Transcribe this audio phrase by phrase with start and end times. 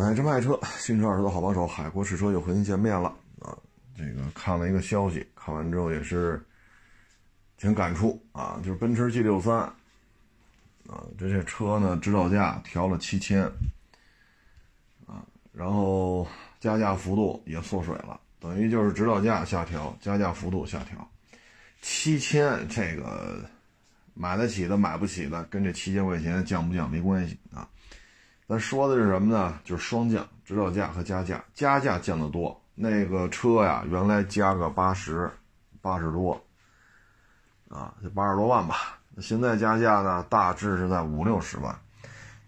[0.00, 3.52] 买车卖车， 新车二手的好帮手，海阔试车又和您见面了啊！
[3.94, 6.42] 这个看了一个消息，看完之后也是
[7.58, 9.58] 挺感触啊，就是奔驰 G 六三
[10.88, 13.44] 啊，这些车呢指导价调了七千
[15.06, 15.22] 啊，
[15.52, 16.26] 然后
[16.60, 21.06] 加价幅度也缩水了，等于就是指导价下调，加价幅度下调，
[21.82, 23.44] 七千这个
[24.14, 27.68] 买得起的买不起的，跟这七千块钱降不降没关系啊。
[28.50, 29.56] 咱说的是什么呢？
[29.62, 31.40] 就是双降，指导价和加价。
[31.54, 35.30] 加价降得多，那个车呀，原来加个八十，
[35.80, 36.32] 八十多，
[37.68, 38.98] 啊，就八十多万吧。
[39.20, 41.78] 现在加价呢，大致是在五六十万，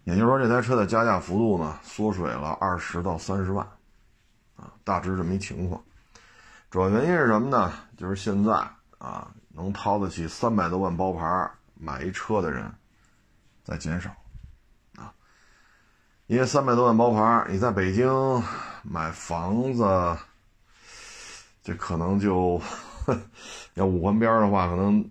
[0.03, 3.65] 也就是说，这台车的加价幅度呢，缩水了二十到三十万，
[4.57, 5.81] 啊，大致这么一情况。
[6.69, 7.73] 主要原因是什么呢？
[7.97, 8.53] 就是现在
[8.99, 12.69] 啊，能掏得起三百多万包牌买一车的人
[13.63, 14.11] 在减少。
[16.29, 18.09] 因为三百多万包牌，你在北京
[18.83, 19.85] 买房子，
[21.63, 22.59] 这可能就
[23.75, 25.05] 要五环边的话，可能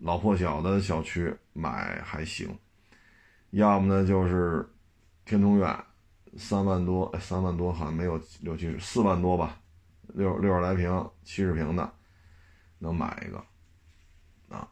[0.00, 2.48] 老破小的小区买还行；
[3.50, 4.68] 要么呢就是
[5.24, 5.84] 天通苑，
[6.36, 9.56] 三万多，三万多好像没有六七十，四万多吧，
[10.08, 11.90] 六六十来平，七十平的
[12.80, 13.38] 能买一个
[14.54, 14.68] 啊，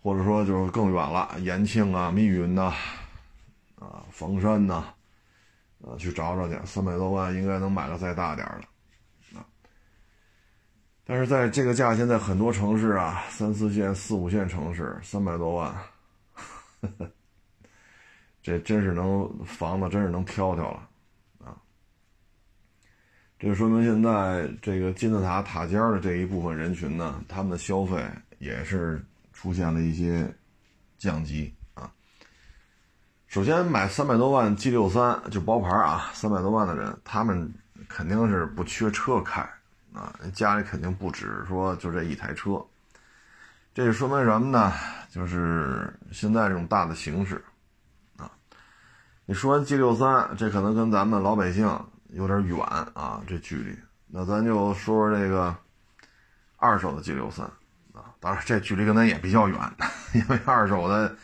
[0.00, 2.72] 或者说就是更远了，延庆啊、密云呐，
[3.80, 4.84] 啊、房山呐。
[5.96, 9.46] 去找找去，三百多万应该能买个再大点的，啊！
[11.04, 15.74] 但是在这个价钱，在很多城市啊，三四线、四五线城市，三百多万，
[18.42, 20.88] 这真是能房子，真是能挑挑了，
[21.44, 21.56] 啊！
[23.38, 28.04] 这说明现在这个金字塔塔尖的这一部分人群呢，他们的消费
[28.38, 30.28] 也是出现了一些
[30.98, 31.54] 降级。
[33.28, 37.52] 首先买三百多万 G 六三就包牌啊，三百多万的人，他们
[37.86, 39.42] 肯定是不缺车开
[39.92, 42.58] 啊，家里肯定不止说就这一台车。
[43.74, 44.72] 这说明什么呢？
[45.10, 47.44] 就是现在这种大的形势
[48.16, 48.30] 啊。
[49.26, 51.70] 你说完 G 六三，这可能跟咱们老百姓
[52.08, 52.58] 有点远
[52.94, 53.78] 啊，这距离。
[54.06, 55.54] 那咱就说说这个
[56.56, 57.44] 二手的 G 六三
[57.92, 59.60] 啊，当然这距离跟咱也比较远，
[60.14, 61.14] 因为二手的。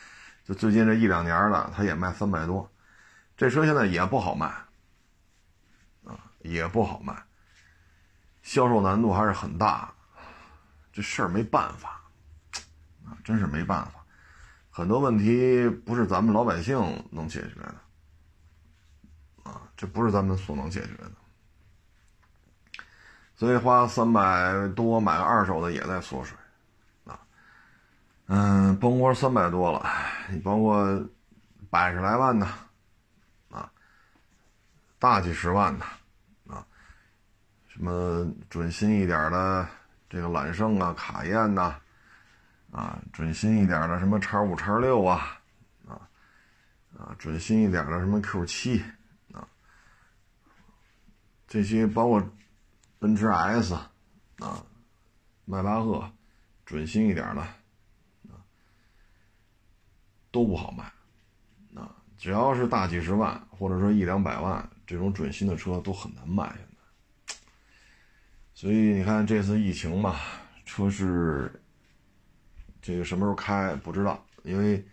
[0.44, 2.70] 就最近这一两年了，它也卖三百多，
[3.34, 4.46] 这车现在也不好卖，
[6.04, 7.16] 啊，也不好卖，
[8.42, 9.90] 销售难度还是很大，
[10.92, 11.98] 这事儿没办法，
[13.06, 14.04] 啊，真是没办法，
[14.68, 16.76] 很多问题不是咱们老百姓
[17.10, 21.12] 能解决的，啊，这不是咱们所能解决的，
[23.34, 26.36] 所以花三百多买个二手的也在缩水。
[28.26, 29.86] 嗯，甭说三百多了，
[30.30, 31.06] 你包括
[31.68, 32.46] 百十来万的，
[33.50, 33.70] 啊，
[34.98, 35.84] 大几十万的，
[36.46, 36.66] 啊，
[37.68, 39.68] 什么准新一点的
[40.08, 41.76] 这个揽胜啊、卡宴呐，
[42.72, 45.38] 啊，准新一点的什么叉五、叉六啊，
[45.86, 46.00] 啊，
[46.96, 48.82] 啊，准新一点的什么 Q 七，
[49.34, 49.46] 啊，
[51.46, 52.26] 这些包括
[52.98, 54.64] 奔驰 S，啊，
[55.44, 56.10] 迈巴赫，
[56.64, 57.46] 准新一点的。
[60.34, 60.82] 都不好卖，
[61.80, 67.36] 啊，只要是大几十万或者说一两百万这种准新的车都很难卖现在。
[68.52, 70.16] 所以你看这次疫情嘛，
[70.66, 71.62] 车市
[72.82, 74.84] 这个什么时候开不知道，因为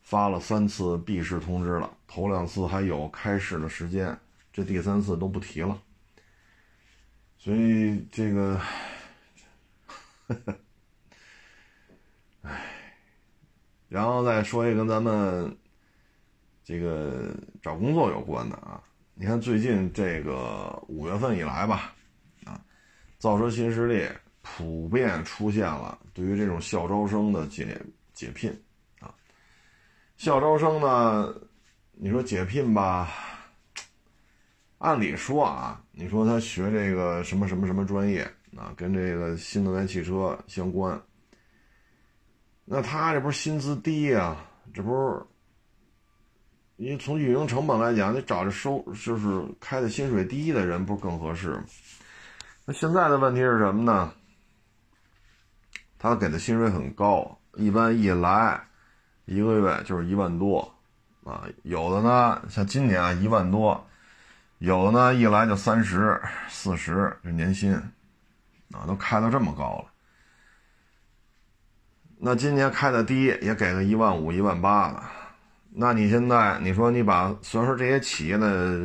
[0.00, 4.18] 发了三次闭市通知了，头两次还有开市的时间，
[4.50, 5.78] 这第三次都不提了。
[7.36, 8.58] 所以这个，
[12.40, 12.69] 唉。
[13.90, 15.54] 然后再说一个跟咱们
[16.62, 18.80] 这个找工作有关的啊，
[19.14, 21.92] 你看最近这个五月份以来吧，
[22.44, 22.60] 啊，
[23.18, 24.08] 造车新势力
[24.42, 27.76] 普遍出现了对于这种校招生的解
[28.14, 28.56] 解聘
[29.00, 29.12] 啊，
[30.16, 31.34] 校招生呢，
[31.90, 33.10] 你说解聘吧，
[34.78, 38.22] 按理说啊，你说他学这个什么什么什么专业
[38.56, 41.02] 啊，跟这个新能源汽车相关。
[42.72, 44.36] 那他这不是薪资低呀？
[44.72, 45.26] 这不是，
[46.76, 51.64] 因为从运营成本来讲，你找这收就是开的薪水低的人，不是更合适吗？
[52.64, 54.12] 那现在的问题是什么呢？
[55.98, 58.62] 他给的薪水很高，一般一来
[59.24, 60.72] 一个月就是一万多
[61.24, 63.84] 啊，有的呢像今年啊一万多，
[64.58, 67.74] 有的呢一来就三十四十，这年薪
[68.70, 69.86] 啊都开到这么高了。
[72.22, 75.10] 那今年开的低也给个一万五、一万八了，
[75.70, 78.78] 那你现在你说你把虽然说这些企业的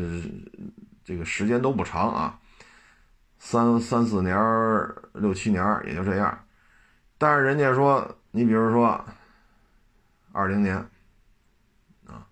[1.03, 2.39] 这个时间都不长啊，
[3.37, 4.37] 三三四年、
[5.11, 6.39] 六七年也就这样。
[7.17, 9.03] 但是人家说，你比如说
[10.31, 10.77] 二零年
[12.07, 12.25] 啊，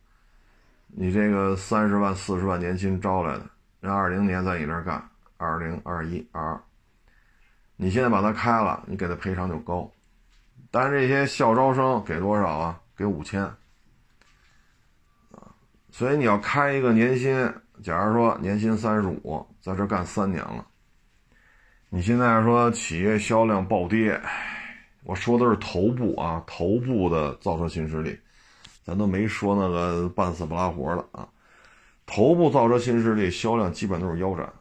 [0.88, 3.46] 你这个三十万、四十万年薪招来的，
[3.82, 5.06] 人二零年在你这儿干，
[5.36, 6.62] 二零、二一、二二，
[7.76, 9.92] 你现在把它开了，你给他赔偿就高。
[10.76, 12.82] 但是这些校招生给多少啊？
[12.98, 13.48] 给五千。
[15.92, 17.54] 所以你要开一个年薪，
[17.84, 20.66] 假如说年薪三十五，在这干三年了，
[21.90, 24.20] 你现在说企业销量暴跌，
[25.04, 28.20] 我说的是头部啊，头部的造车新势力，
[28.84, 31.30] 咱都没说那个半死不拉活的啊，
[32.08, 34.52] 头部造车新势力销量基本都是腰斩。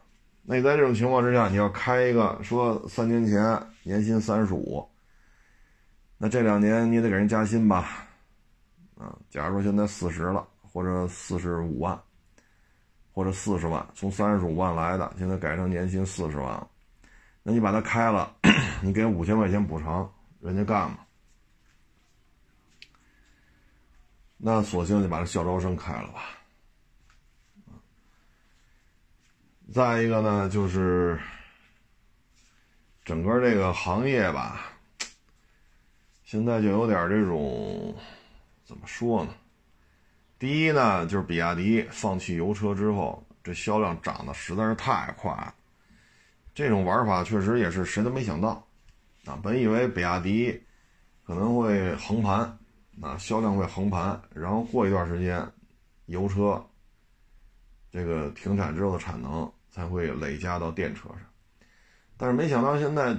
[0.43, 4.87] 那你在这种情况之下，你要开一个说三年前年薪三十五，
[6.17, 8.07] 那这两年你得给人加薪吧？
[8.97, 10.47] 啊，假如说现在四十了。
[10.73, 12.01] 或者四十五万，
[13.11, 16.67] 或者四十万，从三十五万来的，现在改成年薪四十万了，
[17.43, 18.35] 那你把它开了，
[18.81, 20.11] 你给五千块钱补偿，
[20.41, 20.97] 人家干吗？
[24.35, 26.23] 那索性就把这校招生开了吧。
[29.71, 31.21] 再一个呢，就是
[33.05, 34.72] 整个这个行业吧，
[36.33, 37.93] 现在就有点这种，
[38.65, 39.35] 怎么说呢？
[40.39, 45.53] 第一呢，就是比亚迪放弃油车之后，这销量涨得实在是太快了。
[46.55, 48.67] 这种玩法确实也是谁都没想到
[49.25, 49.37] 啊！
[49.43, 50.59] 本以为比亚迪
[51.23, 52.57] 可能会横盘，
[52.99, 55.47] 啊，销量会横盘，然后过一段时间，
[56.07, 56.59] 油车
[57.91, 61.19] 这个停产之后的产能才会累加到电车上。
[62.17, 63.15] 但是没想到现在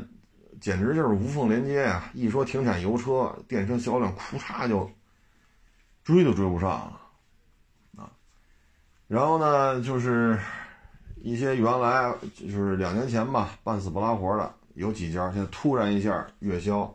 [0.61, 2.11] 简直就是无缝连接啊！
[2.15, 4.91] 一说停产油车，电车销量库嚓就
[6.03, 7.01] 追都追不上了
[7.97, 8.11] 啊。
[9.07, 10.39] 然后呢，就是
[11.23, 16.95] 一些原来就是两年前吧，半死不拉活的有几家，现在突然一下月销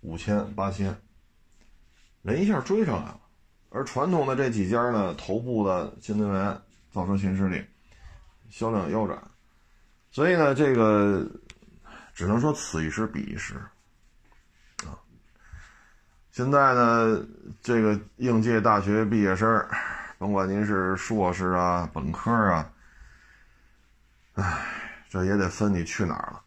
[0.00, 0.96] 五千八千，
[2.22, 3.20] 人一下追上来了。
[3.70, 6.60] 而传统的这几家呢，头部的新能源
[6.90, 7.62] 造车新势力，
[8.48, 9.22] 销量腰斩。
[10.10, 11.30] 所以呢，这个
[12.18, 13.54] 只能说此一时彼一时
[14.84, 14.90] 啊。
[16.32, 17.24] 现在呢，
[17.62, 19.64] 这个应届大学毕业生。
[20.18, 22.72] 甭管您是硕士啊、本科啊，
[24.32, 24.66] 唉，
[25.08, 26.42] 这也得分你去哪儿了，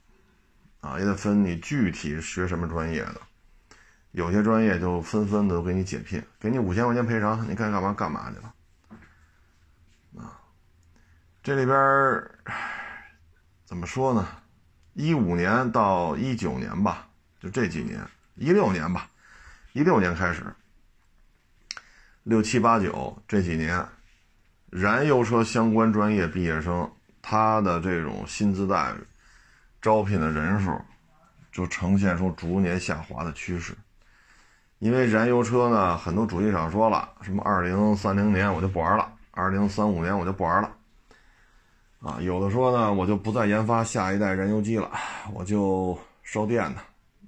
[0.82, 3.22] 啊，也得分你具体学什么专业的。
[4.12, 8.54] 有些专业就纷纷的给你解聘，给你五千块钱赔偿，你该干嘛干嘛去了。
[10.22, 10.36] 啊，
[11.42, 11.78] 这里边
[13.64, 14.28] 怎么说呢？
[14.94, 17.08] 一五年到一九年吧，
[17.40, 18.00] 就这几年，
[18.36, 19.10] 一六年吧，
[19.72, 20.44] 一六年开始。
[22.24, 23.84] 六七八九这几年，
[24.70, 26.92] 燃油车相关专业毕业生，
[27.22, 29.04] 他的这种薪资待遇、
[29.82, 30.80] 招聘的人数，
[31.52, 33.74] 就呈现出逐年下滑的趋势。
[34.80, 40.70] 因为燃油车呢，很多主机厂说了，什么二零三零年我就不玩了，二零三五年我就不玩了。
[42.02, 44.92] 啊，有的说呢，我就不再研发下一代燃油机了，
[45.34, 46.82] 我就烧电的，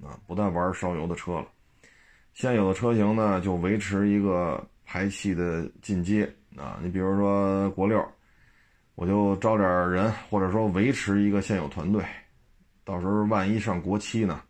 [0.06, 1.46] 啊，不再玩烧油的车了。
[2.34, 4.62] 现有的车型呢，就维持一个。
[4.86, 8.06] 排气的进阶啊，你比如说国六，
[8.96, 12.04] 我就招点人，或者说维持一个现有团队，
[12.84, 14.42] 到时候万一上国七呢，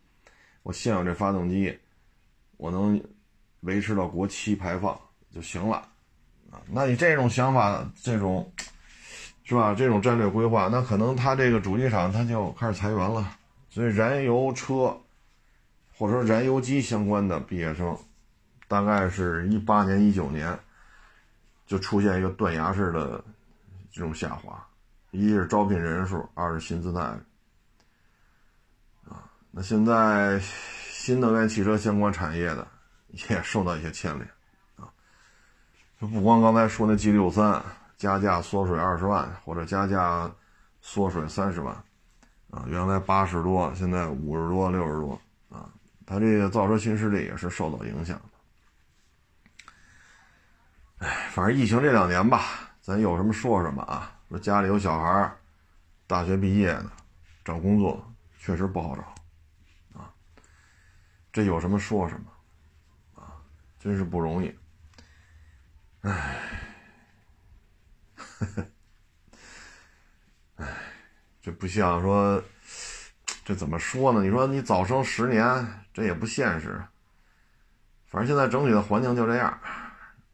[0.64, 1.72] 我现有这发动机，
[2.56, 3.00] 我能
[3.60, 4.98] 维持到国七排放
[5.32, 5.76] 就行了
[6.50, 6.60] 啊。
[6.68, 8.52] 那你这种想法，这种
[9.44, 9.74] 是吧？
[9.74, 13.36] 这种战略规划，那可能他这个主机厂他就开始裁员了。
[13.70, 14.96] 所以燃油车
[15.96, 17.96] 或者说燃油机相关的毕业生。
[18.66, 20.58] 大概是一八年、一九年，
[21.66, 23.22] 就出现一个断崖式的
[23.92, 24.66] 这种下滑，
[25.10, 29.10] 一是招聘人数，二是薪资待遇。
[29.10, 32.66] 啊，那现在新能源汽车相关产业的
[33.10, 34.26] 也受到一些牵连，
[34.76, 34.88] 啊，
[36.00, 37.62] 就不光刚才说那 G 六三
[37.96, 40.30] 加价缩水二十万，或者加价
[40.80, 41.74] 缩水三十万，
[42.50, 45.68] 啊，原来八十多，现在五十多、六十多，啊，
[46.04, 48.20] 它这个造车新势力也是受到影响。
[50.98, 54.10] 哎，反正疫情这两年吧，咱有什么说什么啊。
[54.28, 55.32] 说家里有小孩
[56.06, 56.90] 大学毕业的，
[57.44, 58.04] 找工作
[58.38, 60.10] 确实不好找，啊，
[61.32, 63.38] 这有什么说什么，啊，
[63.78, 64.52] 真是不容易。
[66.00, 66.36] 哎，
[70.56, 70.66] 哎，
[71.42, 72.42] 这不像说，
[73.44, 74.22] 这怎么说呢？
[74.22, 76.82] 你说你早生十年，这也不现实。
[78.06, 79.50] 反正现在整体的环境就这样，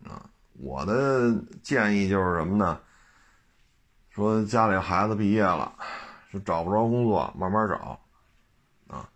[0.04, 0.28] 啊。
[0.62, 2.78] 我的建议就是什么呢？
[4.10, 5.74] 说家里孩子毕业了，
[6.30, 7.98] 说找不着工作，慢慢找，
[8.88, 9.08] 啊，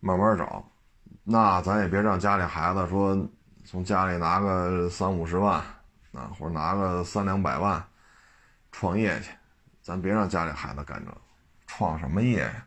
[0.00, 0.66] 慢慢找。
[1.24, 3.28] 那咱也别让家里孩子说
[3.66, 5.60] 从家里拿个三五十万，
[6.12, 7.84] 啊，或者拿个三两百万
[8.72, 9.30] 创业去，
[9.80, 11.16] 咱别让家里孩子干这，
[11.68, 12.66] 创什么业呀？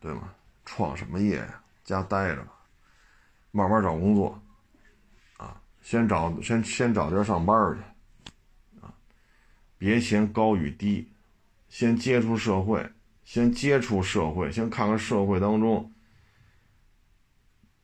[0.00, 0.34] 对吗？
[0.64, 1.62] 创什么业呀？
[1.84, 2.52] 家待着吧，
[3.50, 4.42] 慢慢找工作，
[5.36, 8.80] 啊，先找先先找地儿上班去。
[8.80, 8.92] 啊
[9.76, 11.12] 别嫌高与低，
[11.68, 12.90] 先接触社会，
[13.22, 15.92] 先接触社会，先看看社会当中，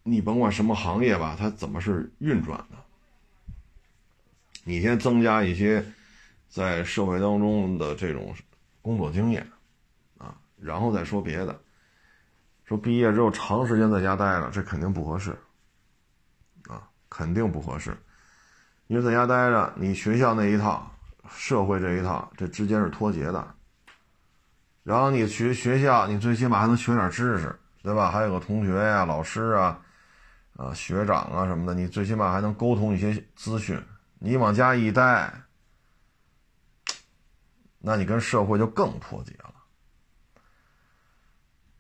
[0.02, 2.84] 你甭管什么行业吧，它怎么是运转的。
[4.64, 5.84] 你先增加一些
[6.48, 8.34] 在社会当中的这种
[8.82, 9.46] 工作经验，
[10.18, 11.60] 啊，然后再说别的。
[12.64, 15.30] 说毕业之后长时间在家待着，这肯定不合适，
[16.68, 17.96] 啊，肯定不合适。
[18.86, 20.90] 因为在家待着，你学校那一套。
[21.32, 23.54] 社会这一套，这之间是脱节的。
[24.82, 28.10] 然后你学学校，你最起码还能学点知识，对吧？
[28.10, 29.80] 还有个同学呀、老师啊、
[30.56, 33.80] 啊学长啊什么的，你最起码还能沟通一些资讯。
[34.22, 35.32] 你往家一待，
[37.78, 39.54] 那你跟社会就更脱节了。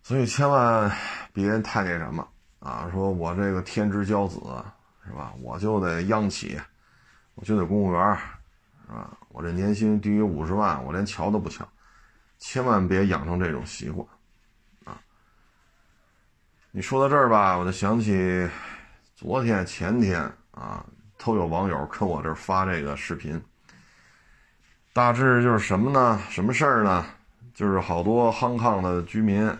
[0.02, 0.90] 所以千万
[1.34, 2.26] 别太那什么
[2.58, 2.88] 啊！
[2.90, 4.40] 说我这个天之骄子
[5.06, 5.34] 是吧？
[5.42, 6.58] 我就得央企，
[7.34, 8.18] 我就得公务员。
[8.86, 11.68] 是吧，我这年薪低于五十万，我连瞧都不瞧，
[12.38, 14.08] 千万别养成这种习惯，
[14.84, 14.98] 啊！
[16.70, 18.48] 你说到这儿吧，我就想起
[19.14, 20.20] 昨天前天
[20.52, 20.84] 啊，
[21.22, 23.40] 都有网友跟我这儿发这个视频，
[24.92, 26.20] 大致就是什么呢？
[26.30, 27.04] 什么事儿呢？
[27.52, 29.54] 就是好多康康的居民，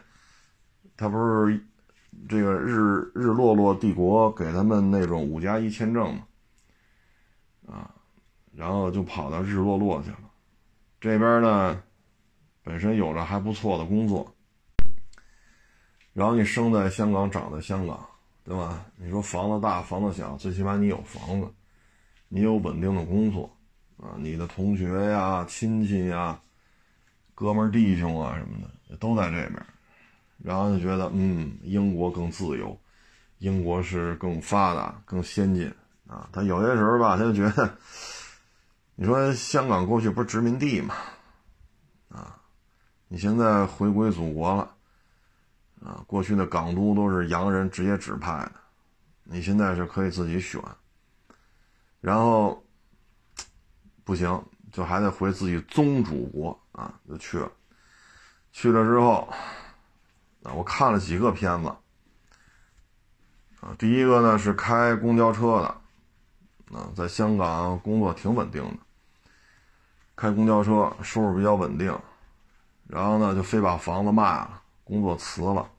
[0.96, 1.16] 他不
[1.48, 1.62] 是
[2.28, 6.26] 这个日日落落帝国给他们那种五加一签证吗？
[7.68, 7.90] 啊！
[8.52, 10.18] 然后就跑到日落落去了，
[11.00, 11.82] 这边呢，
[12.64, 14.34] 本身有着还不错的工作，
[16.12, 18.04] 然后你生在香港，长在香港，
[18.50, 18.84] 对吧？
[18.96, 21.46] 你说房子大房子小，最起码你有房子，
[22.26, 23.48] 你有稳定的工作，
[23.96, 26.36] 啊，你的同学呀、亲戚呀、
[27.32, 29.64] 哥们弟兄啊什么的都在这边，
[30.38, 32.76] 然后就觉得，嗯，英国更自由，
[33.38, 35.72] 英国是更发达、更先进
[36.08, 36.28] 啊。
[36.32, 37.78] 他有些时候吧，他就觉得。
[38.96, 40.96] 你说香港过去不是殖民地吗？
[42.08, 42.36] 啊，
[43.06, 44.74] 你现在回归祖国了，
[45.84, 48.52] 啊，过去的港督都是洋人直接指派的，
[49.24, 50.60] 你现在是可以自己选，
[52.00, 52.62] 然后
[54.04, 57.50] 不行，就还得回自己宗主国啊，就去了。
[58.52, 59.32] 去了之后，
[60.42, 61.68] 啊，我看了几个片子，
[63.60, 68.76] 啊，第一个呢是开公交车的，啊，在香港工作挺稳定的。
[70.16, 71.98] 开公交车收入比较稳定，
[72.86, 74.59] 然后呢就非把房子卖了，
[74.90, 75.70] 工作辞了，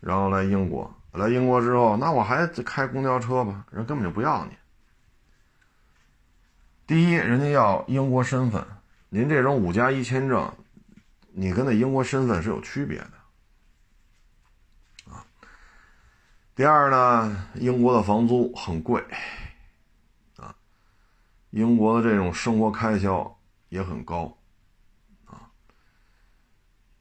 [0.00, 0.92] 然后来英国。
[1.12, 3.64] 来英国之后，那我还开公交车吧？
[3.70, 4.50] 人根本就不要你。
[6.86, 8.66] 第一，人家要英国身份，
[9.08, 10.52] 您这种五加一签证，
[11.32, 13.12] 你跟那英国身份是有区别的
[15.10, 15.24] 啊。
[16.54, 19.02] 第二呢，英国的房租很贵
[20.36, 20.54] 啊，
[21.50, 23.32] 英国的这种生活开销。
[23.68, 24.38] 也很高，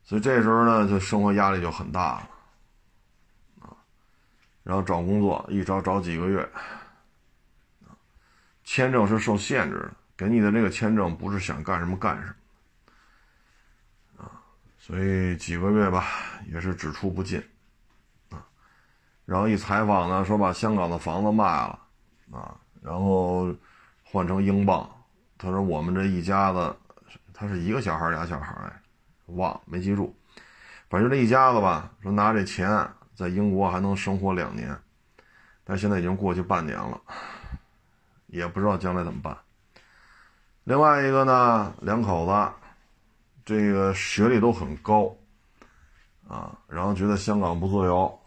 [0.06, 2.30] 所以这时候呢，就生活压力就很大了，
[3.62, 3.76] 啊，
[4.64, 6.48] 然后找工作一找找几个月，
[7.86, 7.98] 啊，
[8.64, 12.36] 签证是受限制的，给你的这个签证不是想干什么干什
[14.16, 14.32] 么，啊，
[14.78, 16.06] 所以几个月吧，
[16.52, 17.44] 也是只出不进，
[18.30, 18.46] 啊，
[19.26, 21.80] 然后一采访呢，说把香港的房子卖了，
[22.32, 23.52] 啊，然后
[24.04, 24.88] 换成英镑。
[25.38, 26.74] 他说：“我们这一家子，
[27.34, 28.56] 他是一个小孩俩小孩
[29.28, 30.16] 忘没记住。
[30.90, 32.70] 反正这一家子吧，说拿这钱
[33.14, 34.78] 在英国还能生活两年，
[35.64, 37.02] 但现在已经过去半年了，
[38.28, 39.38] 也不知道将来怎么办。
[40.64, 42.52] 另外一个呢，两口子
[43.46, 45.16] 这个学历都很高
[46.28, 48.20] 啊，然后觉得香港不自由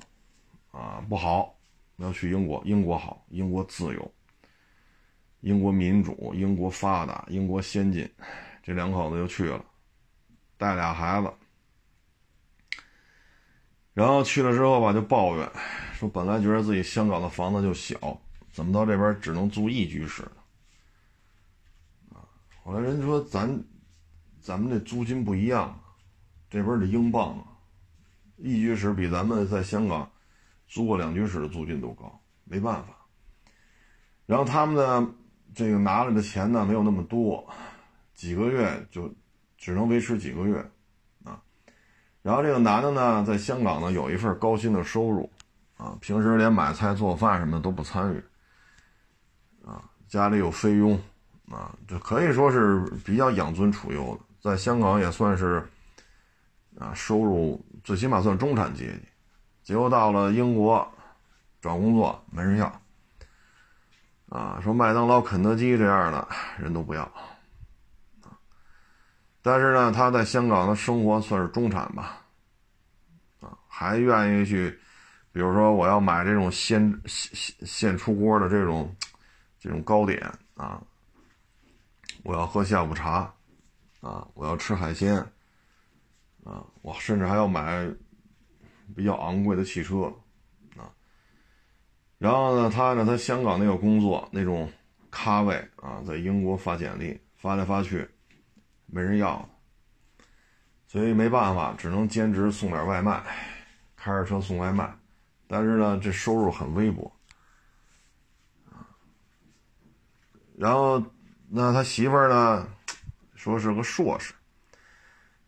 [0.70, 1.54] 啊，不好，
[1.96, 4.12] 要去英国，英国好，英国自由。”
[5.42, 8.10] 英国民主，英国发达，英国先进，
[8.60, 9.64] 这两口子就去了，
[10.58, 11.32] 带俩孩子，
[13.94, 15.50] 然后去了之后吧，就抱怨
[15.94, 18.20] 说，本来觉得自己香港的房子就小，
[18.52, 20.42] 怎么到这边只能租一居室呢？
[22.10, 22.20] 啊，
[22.62, 23.64] 后来人家说咱，
[24.40, 25.80] 咱们这租金不一样，
[26.50, 27.44] 这边的英镑啊，
[28.36, 30.10] 一居室比咱们在香港
[30.66, 32.94] 租个两居室的租金都高，没办法。
[34.26, 35.14] 然后他们呢？
[35.54, 37.44] 这个拿来的钱呢没有那么多，
[38.14, 39.12] 几个月就
[39.58, 40.58] 只能维持几个月
[41.24, 41.38] 啊。
[42.22, 45.30] 然后这个男的呢，在香港呢有一份高薪的收入
[45.76, 48.22] 啊，平时连买菜做饭什么的都不参与
[49.66, 50.98] 啊，家里有菲佣
[51.50, 55.62] 啊，这可以说是比较养尊处优的，在香港也算是
[56.78, 59.00] 啊收入最起码算中产阶级。
[59.62, 60.90] 结果到了英国
[61.60, 62.80] 找工作没人要。
[64.30, 67.10] 啊，说麦当劳、肯德基这样的人都不要，
[69.40, 72.26] 但是呢，他在香港的生活算是中产吧，
[73.40, 74.70] 啊，还愿意去，
[75.32, 78.94] 比如说我要买这种现现现出锅的这种
[79.58, 80.20] 这种糕点
[80.54, 80.82] 啊，
[82.24, 83.32] 我要喝下午茶，
[84.00, 85.16] 啊，我要吃海鲜，
[86.44, 87.88] 啊，我甚至还要买
[88.94, 90.12] 比较昂贵的汽车
[90.76, 90.90] 啊。
[92.18, 94.70] 然后呢，他呢，他香港那个工作那种
[95.10, 98.06] 咖位啊，在英国发简历发来发去，
[98.90, 99.48] 没人要，
[100.86, 103.22] 所以没办法，只能兼职送点外卖，
[103.96, 104.92] 开着车送外卖，
[105.46, 107.12] 但是呢，这收入很微薄，
[110.56, 111.02] 然后
[111.48, 112.66] 那他媳妇儿呢，
[113.34, 114.32] 说是个硕士，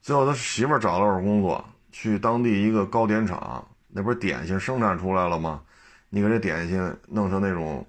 [0.00, 5.62] 最后他媳妇儿找了份工作，去当地一个糕点厂，那不是点心生产出来了吗？
[6.10, 7.86] 你给这点心弄成那种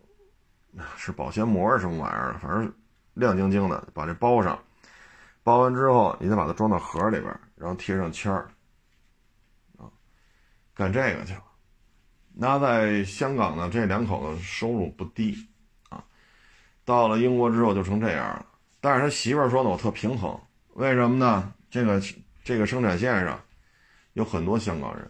[0.96, 2.74] 是保鲜膜什么玩意儿，反正
[3.16, 4.58] 亮晶晶的，把这包上，
[5.44, 8.50] 包完之后你再把它装到盒里边，然后贴上签儿，
[9.78, 9.90] 啊，
[10.74, 11.44] 干这个去了。
[12.34, 15.48] 那在香港呢，这两口子收入不低
[15.90, 16.04] 啊，
[16.86, 18.46] 到了英国之后就成这样了。
[18.80, 20.40] 但是他媳妇儿说呢，我特平衡，
[20.74, 21.54] 为什么呢？
[21.70, 22.02] 这个
[22.44, 23.40] 这个生产线上
[24.14, 25.10] 有很多香港人。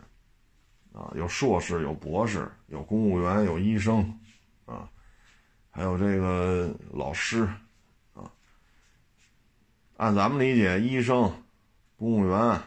[0.94, 4.20] 啊，有硕士，有博士，有公务员，有医生，
[4.66, 4.90] 啊，
[5.70, 7.48] 还有这个老师，
[10.02, 11.32] 按咱们理解，医生、
[11.96, 12.60] 公务员，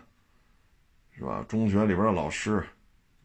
[1.10, 1.44] 是吧？
[1.48, 2.64] 中学里边的老师，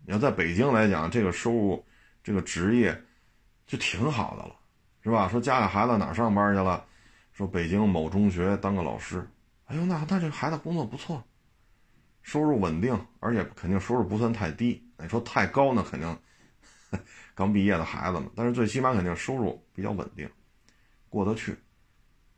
[0.03, 1.85] 你要在北京来讲，这个收入，
[2.23, 2.99] 这个职业，
[3.67, 4.55] 就挺好的了，
[5.03, 5.29] 是吧？
[5.29, 6.83] 说家里孩子哪上班去了？
[7.33, 9.23] 说北京某中学当个老师，
[9.65, 11.23] 哎呦，那那这孩子工作不错，
[12.23, 14.83] 收入稳定，而且肯定收入不算太低。
[14.97, 16.17] 你说太高那肯定
[17.35, 20.27] 刚毕业的孩子们，但是最起码肯定收入比较稳定，
[21.09, 21.55] 过得去，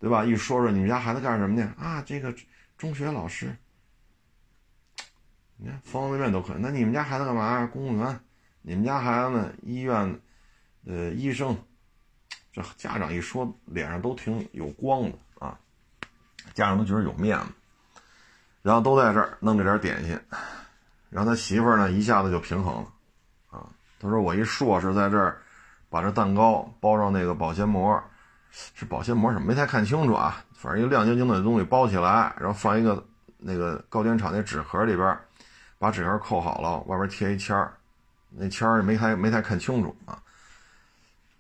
[0.02, 0.26] 对吧？
[0.26, 1.62] 一说说你们家孩子干什么去？
[1.82, 2.36] 啊，这个
[2.78, 3.56] 中学老师，
[5.58, 6.58] 你看方方面面都可以。
[6.60, 7.66] 那你们家孩子干嘛？
[7.68, 8.20] 公务员？
[8.64, 9.54] 你们家孩子呢？
[9.62, 10.20] 医院，
[10.86, 11.56] 呃，医生。
[12.52, 15.58] 这家长一说，脸上都挺有光的啊，
[16.54, 17.46] 家长都觉得有面子，
[18.62, 20.20] 然后都在这儿弄这点点心。
[21.10, 22.94] 然后他媳妇呢，一下子就平衡了，
[23.52, 25.42] 啊，他说我一硕士在这儿，
[25.90, 28.04] 把这蛋糕包上那个保鲜膜，
[28.52, 29.46] 是保鲜膜什么？
[29.46, 33.04] 没太看清楚啊，反正一个亮晶晶的东西包起来，然后放一个
[33.38, 35.18] 那个糕点厂那纸盒里边，
[35.80, 37.74] 把纸盒扣好了，外边贴一签儿，
[38.30, 40.22] 那签儿没太没太看清楚啊，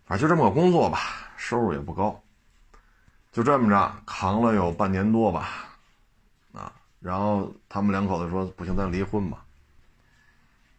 [0.05, 0.99] 反正就这么个工作吧，
[1.37, 2.19] 收入也不高，
[3.31, 5.49] 就这么着扛了有半年多吧，
[6.53, 9.43] 啊，然后他们两口子说不行，咱离婚吧。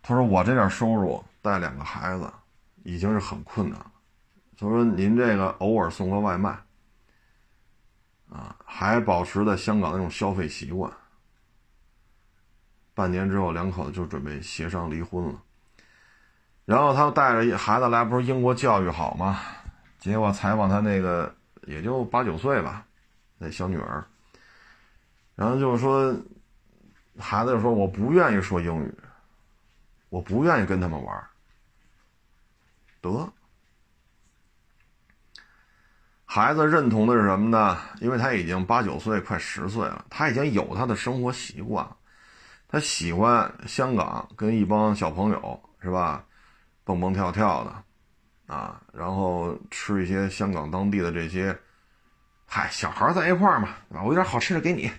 [0.04, 2.28] 他说：“我这点收入带两个孩子，
[2.82, 3.91] 已经是很困难了
[4.62, 4.68] 了。
[4.68, 6.50] 他说您这个偶尔送个外卖，
[8.30, 10.92] 啊，还保持在香港那种消费习惯。
[12.94, 15.42] 半年之后，两口子就准备协商离婚了。
[16.64, 19.40] 然后他带着孩子来，不是英国教育好吗？
[19.98, 21.34] 结果采访他那个
[21.66, 22.86] 也就八九岁吧，
[23.38, 24.04] 那小女儿。
[25.34, 26.14] 然后就是说，
[27.18, 28.94] 孩子就说我不愿意说英语。”
[30.12, 31.26] 我不愿意跟他们玩
[33.00, 33.32] 得，
[36.34, 37.76] 孩子认同的是什么呢？
[38.00, 41.86] 因为他已经八九岁，快十岁了，他已经有他的生活习惯，
[42.66, 46.24] 他喜欢香港，跟一帮小朋友是吧，
[46.84, 51.54] 蹦蹦跳跳的，啊，然后吃一些香港当地的这些，
[52.46, 54.02] 嗨，小孩在一块儿嘛，对吧？
[54.02, 54.90] 我有点好吃的给你，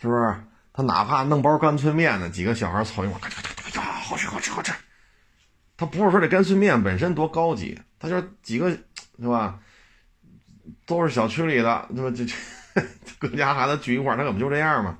[0.00, 0.34] 是不是？
[0.72, 3.30] 他哪怕弄包干脆面呢，几个小孩凑一块儿。
[3.80, 4.72] 好吃好吃好吃，
[5.76, 9.60] 他不是说这干脆面本身多高级，他就是几个是吧？
[10.86, 12.16] 都是小区里的，对吧？
[12.16, 12.34] 这这
[13.18, 14.98] 各家孩子聚一块他可不就这样吗？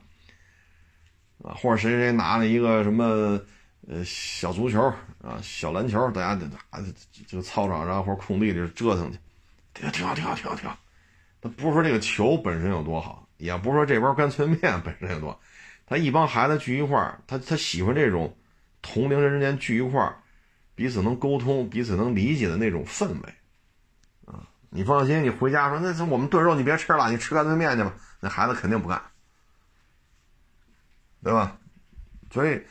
[1.44, 3.40] 啊，或者谁谁拿了一个什么
[3.87, 4.83] 呃小足球
[5.22, 6.81] 啊、小篮球，大家啊
[7.26, 9.18] 就操场上或者空地里折腾去，
[9.74, 10.78] 挺挺好挺好挺好挺好。
[11.40, 15.40] 他不是说这个球本身有多好，也不是说这包干脆面本身有多，
[15.87, 18.35] 他一帮孩子聚一块他他喜欢这种。
[18.81, 20.16] 同龄人之间聚一块儿，
[20.76, 23.35] 彼此能沟通、彼此能理解的那种氛围，
[24.70, 29.00] 你放心，你回家说那我们炖肉你别吃了，你吃干脆面去吧，那孩子肯定不干，
[31.22, 31.57] 对吧？
[32.31, 32.62] 所以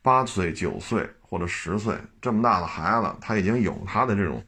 [0.00, 4.44] 八岁、九岁或者十岁这么大的孩子，他已经有他的这种、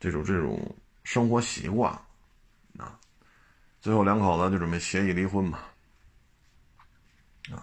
[0.00, 1.92] 这种、这种生活习惯
[2.78, 2.98] 啊。
[3.80, 5.58] 最后两口子就准备协议离婚嘛。
[7.52, 7.62] 啊，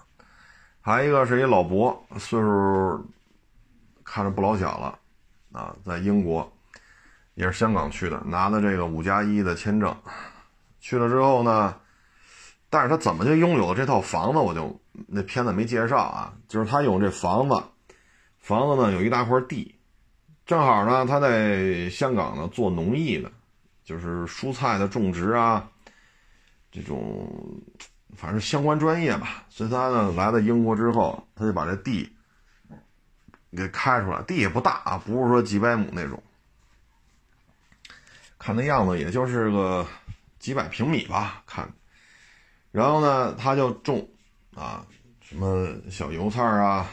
[0.79, 3.05] 还有一个是一老伯，岁数
[4.05, 4.97] 看着不老小了
[5.51, 6.49] 啊，在英国。
[7.39, 9.95] 也是香港去的，拿的这个五加一的签证，
[10.81, 11.73] 去了之后呢，
[12.69, 14.39] 但是他怎么就拥有了这套房子？
[14.39, 17.63] 我就那片子没介绍啊，就是他有这房子，
[18.39, 19.73] 房子呢有一大块地，
[20.45, 23.31] 正好呢他在香港呢做农艺的，
[23.85, 25.65] 就是蔬菜的种植啊，
[26.73, 27.25] 这种
[28.17, 32.11] 反正相关专业吧，所以他呢来到英国之后，他就把这地
[33.55, 36.21] 给开出来，地也不大啊，不是说几百亩那种。
[38.39, 39.85] 看那样子，也就是个
[40.39, 41.43] 几百平米吧。
[41.45, 41.71] 看，
[42.71, 44.09] 然后呢，他就种
[44.55, 44.83] 啊，
[45.21, 46.89] 什么小油菜啊，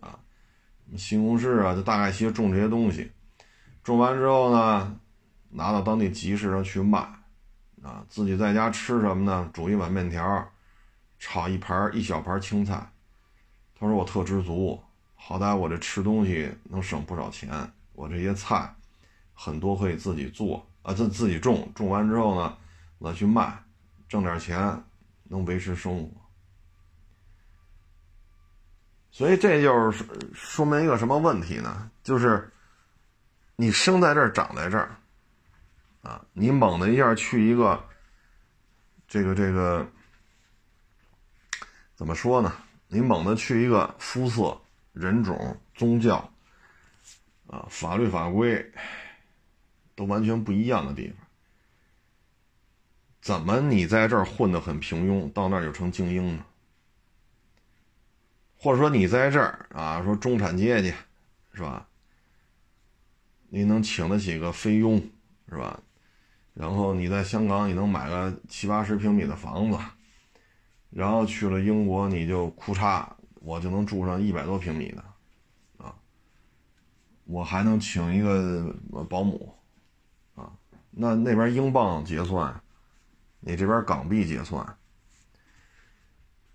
[0.00, 0.18] 啊，
[0.94, 3.10] 西红柿啊，就大概些种这些东西。
[3.82, 5.00] 种完之后呢，
[5.48, 6.98] 拿到当地集市上去卖，
[7.82, 9.50] 啊，自己在家吃什么呢？
[9.54, 10.46] 煮一碗面条，
[11.18, 12.74] 炒一盘一小盘青菜。
[13.78, 14.78] 他说我特知足，
[15.14, 17.50] 好歹我这吃东西能省不少钱。
[17.94, 18.74] 我这些菜
[19.32, 20.66] 很多可以自己做。
[20.84, 22.56] 啊，自自己种，种完之后呢，
[22.98, 23.58] 我去卖，
[24.06, 24.84] 挣点钱，
[25.24, 26.10] 能维持生活。
[29.10, 31.90] 所以这就是说明一个什么问题呢？
[32.02, 32.52] 就是
[33.56, 34.94] 你生在这儿，长在这儿，
[36.02, 37.82] 啊，你猛的一下去一个，
[39.08, 39.88] 这个这个，
[41.94, 42.52] 怎么说呢？
[42.88, 44.60] 你猛的去一个肤色、
[44.92, 46.16] 人种、宗教，
[47.46, 48.70] 啊，法律法规。
[49.94, 51.16] 都完全不一样的地方，
[53.20, 56.44] 怎么你在这儿混得很平庸，到那儿就成精英呢？
[58.56, 60.92] 或者说你在这儿啊，说中产阶级，
[61.52, 61.86] 是吧？
[63.48, 65.00] 你能请得起个菲佣，
[65.48, 65.80] 是吧？
[66.54, 69.78] 然后你在香港，你能买个七八十平米的房子，
[70.90, 75.04] 然后去了英国，你就哭嚓，我就能住上一百多平米的，
[75.78, 75.94] 啊，
[77.24, 78.74] 我还能请一个
[79.08, 79.54] 保姆。
[80.96, 82.62] 那那边英镑结算，
[83.40, 84.64] 你这边港币结算。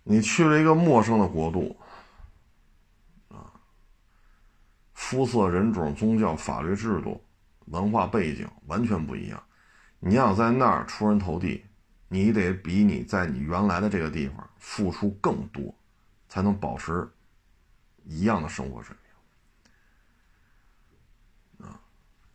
[0.04, 1.78] 你去了一个陌生的国度，
[3.28, 3.52] 啊，
[4.94, 7.22] 肤色、人种、宗教、法律制度、
[7.66, 9.44] 文化背景完全不一样。
[10.00, 11.66] 你要在那儿出人头地，
[12.08, 15.76] 你得比你在你原来的这个地方付出更多，
[16.30, 17.08] 才能保持
[18.06, 19.09] 一样的生活水平。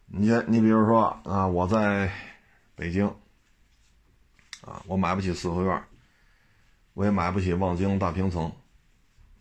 [0.06, 2.10] 你你比如说啊，我在
[2.76, 3.06] 北京
[4.60, 5.84] 啊，我买不起四合院，
[6.92, 8.50] 我也买不起望京大平层，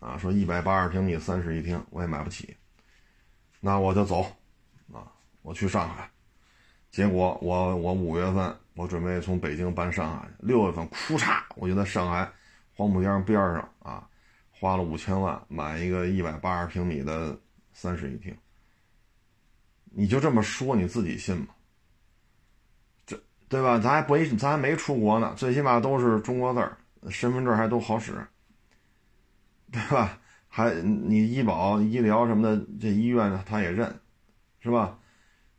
[0.00, 2.56] 啊，说一百八十平米三室一厅，我也买不起，
[3.60, 4.22] 那我就走
[4.92, 5.06] 啊，
[5.42, 6.10] 我去上海，
[6.90, 12.28] 结果我我五月份我准备从北京搬上海，六月份哭嚓，我就在上海
[12.74, 14.08] 黄浦江边上啊，
[14.50, 17.38] 花了五千万买一个一百八十平米的
[17.72, 18.36] 三室一厅。
[19.96, 21.46] 你就这么说，你自己信吗？
[23.06, 23.16] 这
[23.48, 23.78] 对吧？
[23.78, 26.76] 咱还不一，咱还没出国呢，最起码都是中国字儿，
[27.08, 28.12] 身份证还都好使，
[29.70, 30.18] 对吧？
[30.48, 33.94] 还你医保、医疗什么的，这医院他也认，
[34.60, 34.98] 是吧？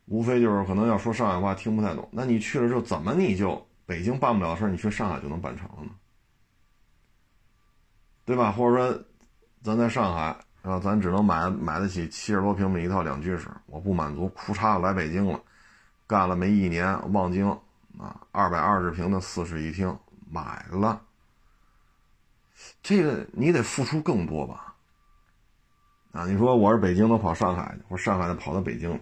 [0.05, 2.07] 无非就是可能要说上海话听不太懂。
[2.11, 5.91] 那你去了之后，怎么你就北京办不了事儿，你去上海就能办成了呢？
[8.25, 8.51] 对吧？
[8.51, 9.03] 或者说，
[9.63, 10.37] 咱在上海。
[10.65, 15.39] 然后咱只能买买得起七十多平米一套两居室，我不满足，哭嚓来北京了，
[16.07, 17.47] 干了没一年，望京
[17.99, 19.95] 啊，二百二十平的四室一厅
[20.27, 20.99] 买了，
[22.81, 24.73] 这个你得付出更多吧？
[26.13, 28.99] 啊，你说我是北京的跑上海，或上海的跑到北京，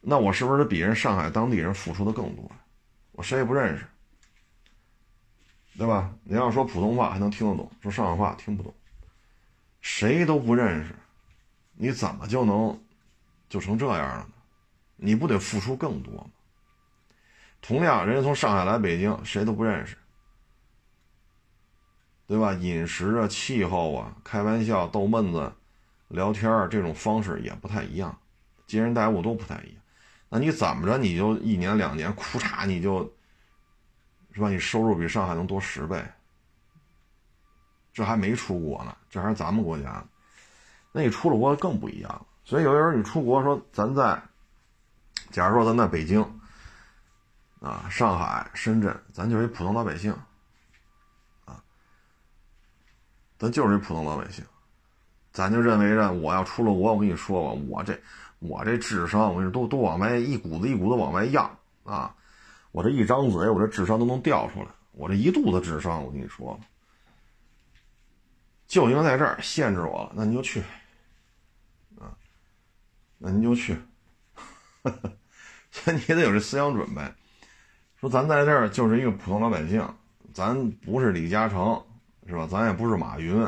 [0.00, 2.48] 那我是不是比人上海当地人付出的更多？
[3.10, 3.84] 我谁也不认识，
[5.76, 6.14] 对吧？
[6.22, 8.72] 你要说普通话还能听得懂，说上海话听不懂。
[9.90, 10.94] 谁都不认识，
[11.72, 12.78] 你怎么就能
[13.48, 14.32] 就成这样了呢？
[14.96, 16.26] 你不得付出更多吗？
[17.62, 19.96] 同样，人家从上海来北京，谁都不认识，
[22.26, 22.52] 对吧？
[22.52, 25.50] 饮食啊、气候啊、开玩笑、逗闷子、
[26.08, 28.16] 聊天这种方式也不太一样，
[28.66, 29.82] 接人待物都不太一样。
[30.28, 33.10] 那你怎么着，你就一年两年，哭嚓，你就，
[34.32, 34.50] 是吧？
[34.50, 36.04] 你收入比上海能多十倍。
[37.98, 40.04] 这还没出国呢，这还是咱们国家。
[40.92, 42.24] 那你出了国更不一样了。
[42.44, 44.22] 所以有的时候你出国说，咱在，
[45.32, 46.22] 假如说咱在北京，
[47.60, 50.12] 啊，上海、深圳，咱就是一普通老百姓，
[51.44, 51.60] 啊
[53.36, 54.44] 咱就是一普通老百姓，
[55.32, 58.00] 咱就认为着我要出了国，我跟你说吧，我这
[58.38, 61.50] 我这智商，我跟你说都都往外一股子一股子往外漾
[61.82, 62.14] 啊！
[62.70, 66.56] 我这一张嘴，我这智商都能掉出来，我这一肚子智商，我跟你说，
[68.68, 70.60] 就因为在这儿限制我了，那你就去
[71.98, 72.14] 啊，
[73.16, 73.76] 那您就去，
[75.72, 77.02] 所以你得有这思想准备。
[77.96, 79.82] 说咱在这儿就是一个普通老百姓，
[80.32, 81.82] 咱不是李嘉诚，
[82.26, 82.46] 是吧？
[82.48, 83.44] 咱也不是马云，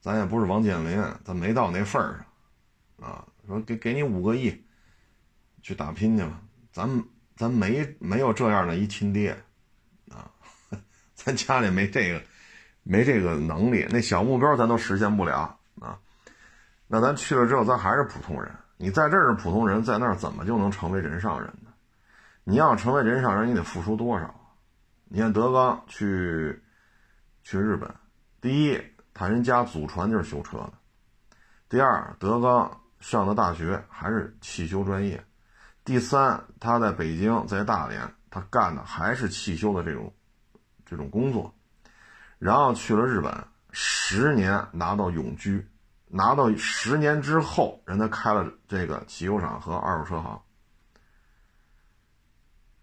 [0.00, 2.24] 咱也不是王健林，咱没到那份儿
[2.98, 3.26] 上，啊！
[3.46, 4.64] 说给给你五个亿，
[5.60, 6.40] 去打拼去吧。
[6.72, 7.04] 咱
[7.36, 9.36] 咱没没有这样的一亲爹，
[10.08, 10.30] 啊，
[11.14, 12.22] 咱家里没这个
[12.88, 15.98] 没这个能力，那小目标咱都实现不了啊。
[16.86, 18.48] 那咱去了之后，咱还是普通人。
[18.76, 21.70] 你在这儿是普通人，在那儿怎么就能成为人上人呢？
[22.44, 24.32] 你要成为人上人，你得付出多少？
[25.08, 26.62] 你看德刚去
[27.42, 27.92] 去日本，
[28.40, 28.80] 第一，
[29.12, 30.72] 他人家祖传就是修车的；
[31.68, 35.18] 第二，德刚上的大学还是汽修专业；
[35.84, 40.12] 第三，他在北京在大连，他干的还是汽修的这种
[40.84, 41.52] 这种工作。
[42.38, 43.32] 然后去了日本，
[43.70, 45.66] 十年拿到永居，
[46.06, 50.40] 拿到十年之后，人家开了这个汽修厂和二手车行。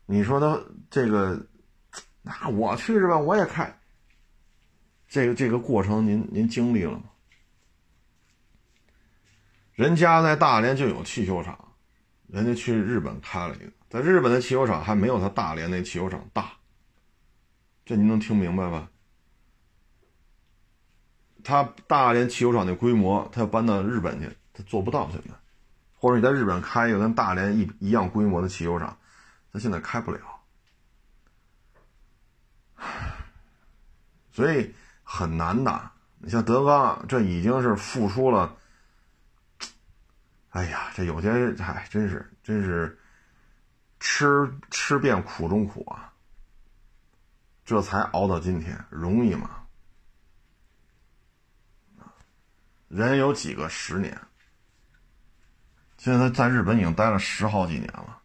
[0.05, 1.39] 你说他这个，
[2.21, 3.25] 那我去日本？
[3.25, 3.79] 我也开。
[5.07, 7.03] 这个这个过程，您您经历了吗？
[9.73, 11.57] 人家在大连就有汽修厂，
[12.27, 16.51] 人家去日本开了一个，在日本的汽修厂还没有他大连那汽修厂大。
[17.85, 18.89] 这您能听明白吧？
[21.43, 25.35] 他大连汽油厂那规模，他要搬到日本去，他做不到现在。
[25.95, 28.97] 或者你在日本开一个跟大连一一样规模的汽油厂。
[29.51, 30.19] 他现在开不了，
[34.31, 35.91] 所以很难的。
[36.17, 38.55] 你像德刚，这已经是付出了。
[40.49, 41.29] 哎呀，这有些
[41.61, 42.97] 哎，真是真是
[43.99, 46.11] 吃吃遍苦中苦啊，
[47.63, 49.62] 这才熬到今天，容易吗？
[52.93, 54.15] 人有几个十年？
[55.97, 58.21] 现在他在日本已经待了十好几年了。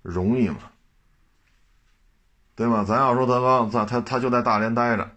[0.00, 0.70] 容易吗？
[2.54, 2.84] 对吧？
[2.84, 5.16] 咱要说德刚在，他他就在大连待着，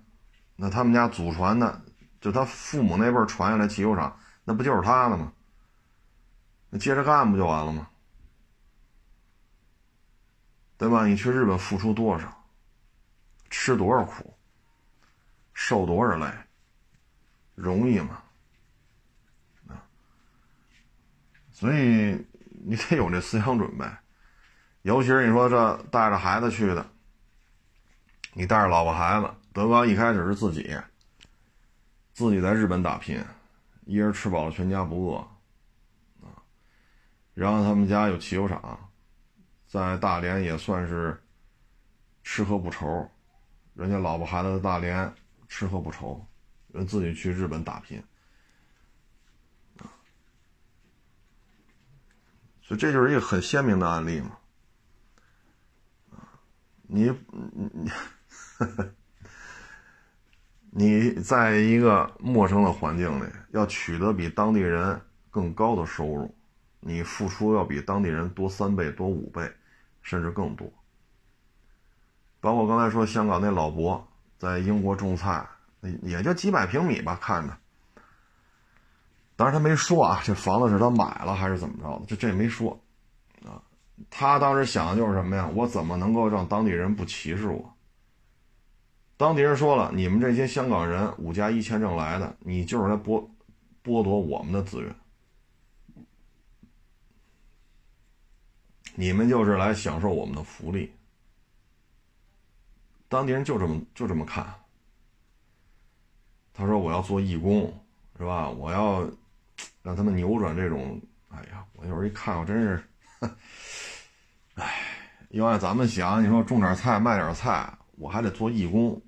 [0.55, 1.83] 那他们家祖传的，
[2.19, 5.31] 就他父母那辈传下来汽修厂，那不就是他的吗？
[6.71, 7.87] 那接着干不就完了吗？
[10.79, 11.05] 对吧？
[11.05, 12.43] 你去日本付出多少，
[13.51, 14.35] 吃多少苦，
[15.53, 16.25] 受多少累，
[17.55, 18.21] 容易吗？
[19.67, 19.81] 啊！
[21.51, 22.23] 所以
[22.65, 23.85] 你得有这思想准备。
[24.83, 26.85] 尤其是你说这带着孩子去的，
[28.33, 30.77] 你带着老婆孩子，德刚一开始是自己，
[32.13, 33.19] 自己在日本打拼，
[33.85, 35.17] 一人吃饱了全家不饿，
[36.21, 36.37] 啊，
[37.33, 38.91] 然后他们家有汽修厂，
[39.67, 41.19] 在大连也算是
[42.23, 43.09] 吃喝不愁，
[43.73, 45.11] 人家老婆孩子在大连
[45.47, 46.23] 吃喝不愁，
[46.75, 48.03] 人自己去日本打拼，
[52.61, 54.37] 所以这就是一个很鲜明的案例嘛。
[56.87, 57.91] 你你你，
[61.11, 66.35] 你在一个陌生的环境里，要取得比当地人更高的收入，
[66.81, 69.49] 你付出要比当地人多三倍、多五倍，
[70.01, 70.71] 甚至更多。
[72.41, 74.05] 包括刚才说香港那老伯
[74.37, 75.47] 在英国种菜，
[76.03, 77.57] 也就几百平米吧，看着。
[79.35, 82.71] 当然他没说啊，这房子是他买了还是怎么着的，这这也没说。
[83.45, 83.61] 啊
[84.09, 85.49] 他当时想的就是什么呀？
[85.55, 87.73] 我怎么能够让当地人不歧视我？
[89.17, 93.25] 当地人说了：“你们这些香港人五加一签证来的，你就是来剥
[93.81, 94.93] 剥夺我们的资源，
[98.95, 100.93] 你们就是来享受我们的福利。”
[103.07, 104.53] 当地人就这么就这么看。
[106.57, 107.71] 他说：“我要做义工，
[108.17, 108.49] 是吧？
[108.49, 109.05] 我要
[109.83, 111.01] 让他们扭转这种……
[111.29, 112.81] 哎呀，我有时候一看，我真是。”
[114.55, 114.73] 唉，
[115.31, 119.01] 要按咱们想，你说种点菜卖点菜，我还得做义工，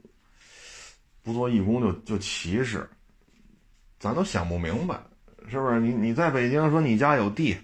[1.23, 2.85] 不做义工就就歧视，
[3.97, 4.99] 咱都想不明白，
[5.47, 5.79] 是不是？
[5.79, 7.57] 你你在北京说你家有地，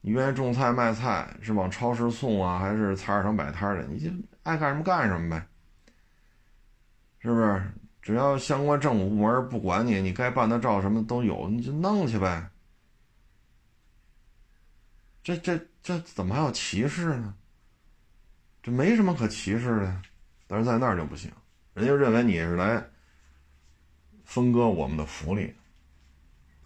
[0.00, 3.82] 你愿意种菜卖菜，是往超市送啊，还是菜市场摆摊的？
[3.88, 4.08] 你就
[4.44, 5.44] 爱干什么干什么呗，
[7.18, 7.60] 是不是？
[8.02, 12.50] 只要相关政府部门不管你，你该办的照什么都有，你就弄去呗。
[15.22, 17.34] 这这这怎么还有歧视呢？
[18.62, 20.02] 这没什么可歧视的，
[20.46, 21.32] 但是在那儿就不行，
[21.72, 22.82] 人家认为你是来
[24.24, 25.54] 分割我们的福利，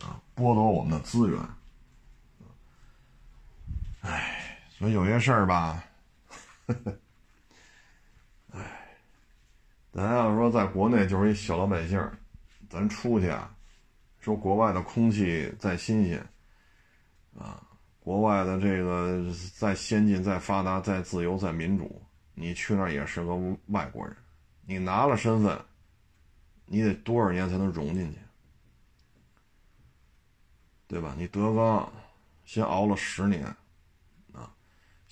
[0.00, 1.40] 啊，剥夺我们的资源。
[4.00, 5.84] 哎，所以有些事儿吧，
[6.66, 6.74] 哎，
[9.94, 12.10] 咱要说在国内就是一小老百姓，
[12.68, 13.54] 咱出去啊，
[14.18, 16.18] 说国外的空气再新鲜，
[17.38, 17.62] 啊，
[18.00, 22.02] 国外的这个再先进、再发达、再自由、再民主，
[22.34, 23.36] 你去那儿也是个
[23.68, 24.16] 外国人，
[24.66, 25.56] 你拿了身份，
[26.66, 28.18] 你得多少年才能融进去，
[30.88, 31.14] 对吧？
[31.16, 31.92] 你德纲
[32.44, 33.54] 先熬了十年。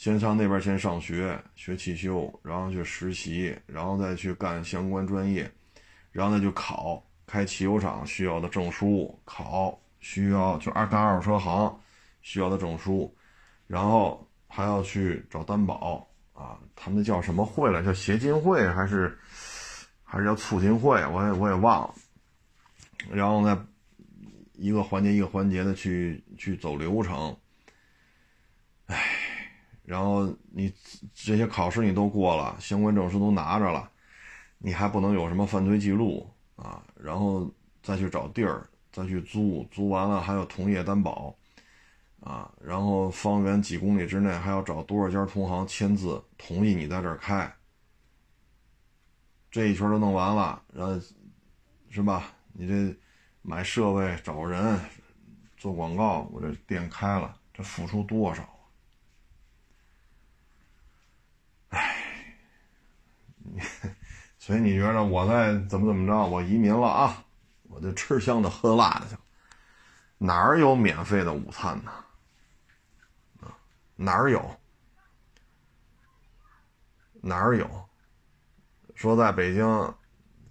[0.03, 5.49] 先上那边先上学学汽修，然后去实习，然后再去干相关专业，
[6.11, 11.81] 然后再去考开汽修厂需要的证书，考需要就二干二手车行
[12.21, 13.17] 需要的证书，
[13.69, 17.81] 然后还要去找担保啊，他们那叫什么会了？
[17.85, 19.17] 叫协进会还是
[20.03, 21.01] 还是叫促进会？
[21.07, 21.95] 我也我也忘了。
[23.09, 23.69] 然后呢，
[24.55, 27.37] 一个环节一个环节的去去走流程，
[28.87, 29.22] 唉。
[29.85, 30.73] 然后你
[31.13, 33.91] 这些考试你都过了，相关证书都拿着了，
[34.59, 36.83] 你还不能有什么犯罪记录啊？
[36.95, 37.51] 然后
[37.83, 41.35] 再去找地儿，再去租，租完了还要同业担保，
[42.21, 47.53] 啊，然后方圆几公里之内还要找多少家同行签字同意你在这儿开。
[49.51, 50.99] 这一圈都弄完了，然后
[51.91, 52.33] 是吧？
[52.53, 52.97] 你这
[53.43, 54.81] 买设备、找人、
[55.57, 58.49] 做广告，我这店开了，这付出多少？
[64.39, 67.25] 所以你觉得我在怎么怎么着，我移民了啊，
[67.65, 69.17] 我就吃香的喝辣的去，
[70.19, 71.93] 哪儿有免费的午餐呢？
[73.95, 74.57] 哪儿有？
[77.21, 77.69] 哪儿有？
[78.95, 79.95] 说在北京，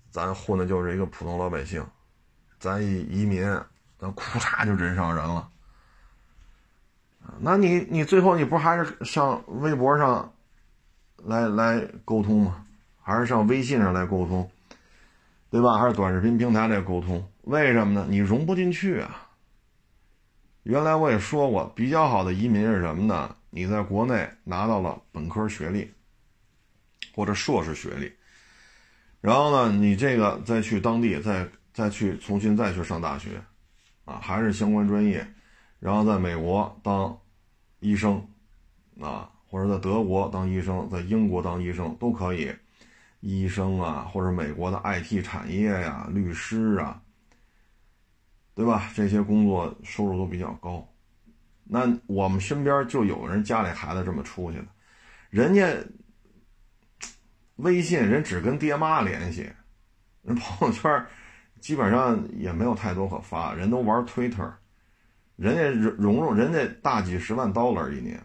[0.09, 1.85] 咱混的就是一个普通老百姓，
[2.59, 3.43] 咱一移民，
[3.99, 5.49] 咱咔嚓就人上人了。
[7.39, 10.33] 那你你最后你不还是上微博上
[11.17, 12.65] 来来沟通吗？
[13.01, 14.49] 还是上微信上来沟通，
[15.49, 15.77] 对吧？
[15.77, 17.27] 还是短视频平台来沟通？
[17.43, 18.05] 为什么呢？
[18.09, 19.29] 你融不进去啊！
[20.63, 23.35] 原来我也说过，比较好的移民是什么呢？
[23.49, 25.91] 你在国内拿到了本科学历
[27.15, 28.13] 或者硕士学历，
[29.19, 33.41] 然后呢，你这个再去当地再再去重新再去上大学，
[34.05, 35.27] 啊，还是相关专业，
[35.79, 37.17] 然后在美国当
[37.79, 38.25] 医生，
[39.01, 42.53] 啊，或者在德国当医生，在英国当医生都可以。
[43.21, 47.01] 医生啊，或者美国的 IT 产业呀，律师啊，
[48.53, 48.91] 对吧？
[48.93, 50.87] 这些工作收入都比较高。
[51.63, 54.65] 那我们身边就有人家里孩子这么出去的，
[55.29, 55.73] 人家
[57.55, 59.49] 微信人只跟爹妈联系，
[60.23, 61.05] 人朋友圈
[61.59, 64.51] 基本上也没有太多可发，人都玩 Twitter，
[65.35, 68.21] 人家融融人家大几十万 dollar 一年，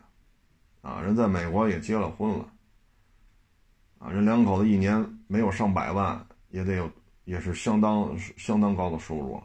[0.80, 2.48] 啊，人在美国也结了婚了。
[3.98, 6.90] 啊，人两口子一年没有上百万，也得有，
[7.24, 9.44] 也是相当相当高的收入了，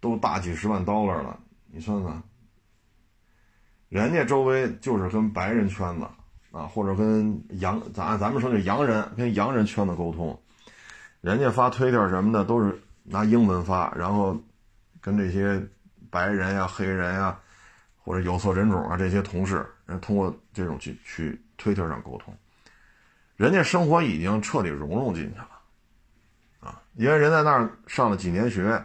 [0.00, 1.38] 都大几十万 dollar 了。
[1.72, 2.22] 你算算，
[3.88, 6.06] 人家周围就是跟白人圈子
[6.50, 10.38] 啊，或者跟洋，咱咱们说这洋人跟洋人圈子沟通，
[11.20, 14.36] 人家发推特什么的都是拿英文发，然后
[15.00, 15.64] 跟这些
[16.10, 17.38] 白人呀、黑人呀，
[17.96, 22.34] 或者有色人种啊这些同事，人通过这种去去推特上沟通。
[23.40, 25.48] 人家生活已经彻底融入进去了，
[26.60, 28.84] 啊，因为人在那儿上了几年学，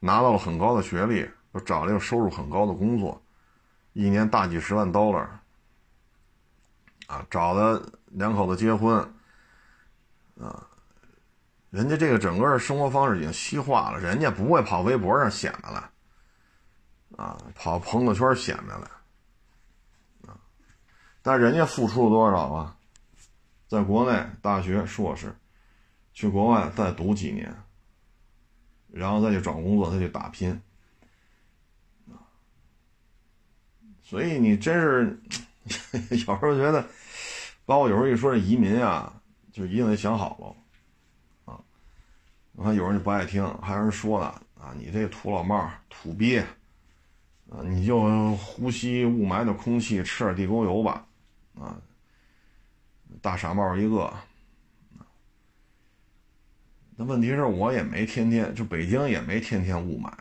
[0.00, 3.22] 拿到了很高的学历，又找了一个收入很高的工作，
[3.92, 5.26] 一年大几十万 dollar，
[7.08, 8.96] 啊，找的两口子结婚，
[10.40, 10.66] 啊，
[11.68, 15.90] 人家这个整个生活方式已经西化了，人家不会跑微博上显摆了，
[17.18, 18.90] 啊，跑朋友圈显摆了，
[20.26, 20.32] 啊，
[21.20, 22.74] 但人家付出了多少啊？
[23.74, 25.34] 在国内大学硕士，
[26.12, 27.52] 去国外再读几年，
[28.92, 30.60] 然后再去找工作，再去打拼，
[34.00, 35.20] 所以你真是
[36.10, 36.86] 有时候觉得，
[37.66, 39.12] 包括有时候一说这移民啊，
[39.52, 41.60] 就一定得想好了，啊，
[42.52, 46.40] 我看有人就不爱听，还有人说呢，啊，你这土老帽、土鳖，
[47.50, 51.04] 啊，你就呼吸雾霾的空气，吃点地沟油吧，
[51.58, 51.76] 啊。
[53.20, 54.12] 大傻帽一个，
[56.96, 60.12] 那问题是我也没天天，就北京也没天天雾霾。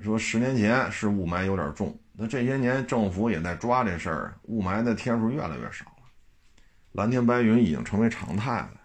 [0.00, 6.02] 说十年前是雾霾有点重，那这些年政府也在抓这事儿，雾霾的天数越来越少了，
[6.92, 8.80] 蓝天白云已经成为常态了。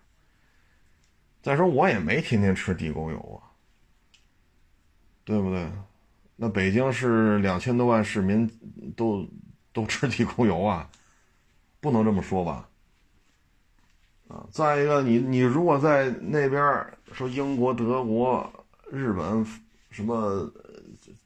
[1.42, 3.52] 再说我也没天天吃地沟油啊，
[5.26, 5.70] 对不对？
[6.38, 8.50] 那北京市两千多万市民
[8.96, 9.28] 都
[9.74, 10.90] 都吃地沟油啊，
[11.82, 12.69] 不能这么说吧？
[14.30, 18.48] 啊，再一个，你你如果在那边说英国、德国、
[18.92, 19.46] 日本
[19.90, 20.50] 什么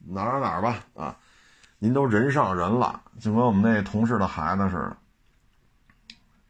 [0.06, 1.14] 哪哪哪儿吧，啊，
[1.78, 4.96] 您都人上人了，就跟我们那同事的孩子似的，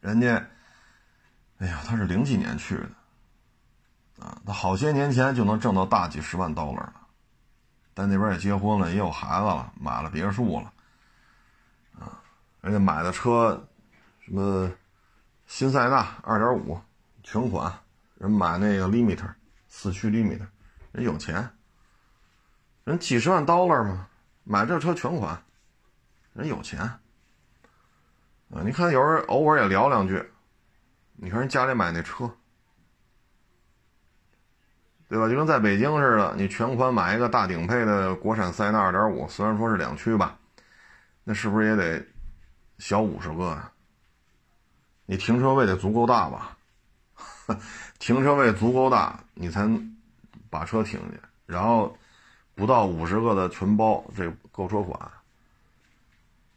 [0.01, 0.47] 人家，
[1.59, 6.93] 哎呀，他是零几年去的，啊，他好些年前就能挣到大几十万刀了。
[7.97, 10.73] 在那边也结婚了，也有孩子了，买了别墅了，
[11.99, 12.23] 啊，
[12.61, 13.61] 人家买的车，
[14.21, 14.71] 什么
[15.47, 16.81] 新塞纳二点五
[17.23, 17.73] 全款，
[18.17, 19.33] 人买那个 limiter
[19.69, 20.47] 四驱 limiter，
[20.93, 21.49] 人有钱，
[22.85, 24.09] 人几十万 dollar 嘛，
[24.45, 25.43] 买这车全款，
[26.33, 27.01] 人有钱，啊，
[28.65, 30.31] 你看有人偶尔也聊两句，
[31.15, 32.31] 你看人家里买那车。
[35.07, 35.29] 对吧？
[35.29, 40.37] 就跟在北京似的，你全款买一个大顶配的国产塞纳二点五，虽然说是两驱吧，
[41.23, 42.05] 那是不是也得
[42.79, 43.71] 小五十个呀？
[45.07, 46.57] 你停车位得足够大吧？
[47.99, 49.69] 停车位足够大，你才
[50.49, 51.19] 把车停进。
[51.47, 51.95] 然后
[52.55, 54.99] 不到五十个的全包这购车款，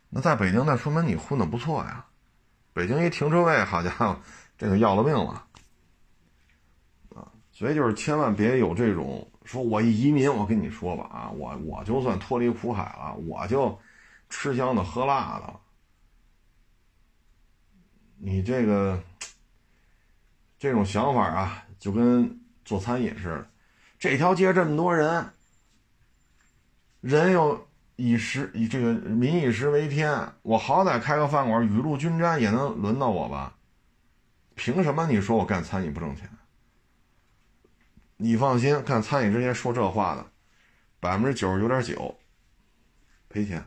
[0.09, 2.05] 那在北京那说明你混的不错呀。
[2.71, 4.17] 北京一停车位，好家伙，
[4.57, 5.45] 这个要了命了
[7.13, 7.27] 啊。
[7.51, 13.77] 所以就是千万别有这种说，我一移民，我跟你说吧啊，我我就算脱离苦海了，我就
[14.29, 15.53] 吃香的喝辣的。
[18.19, 19.01] 你这个
[20.57, 23.47] 这种想法啊，就跟做餐饮似的，
[23.99, 25.31] 这条街这么多人，
[27.01, 33.55] 人又以食以这个民以食为天，我好歹开个饭馆，雨露均沾也能轮到我吧？
[34.55, 36.29] 凭什么你说我干餐饮不挣钱？
[38.17, 40.25] 你放心，干餐饮之前说这话的，
[40.99, 42.17] 百分之九十九点九
[43.29, 43.63] 赔钱！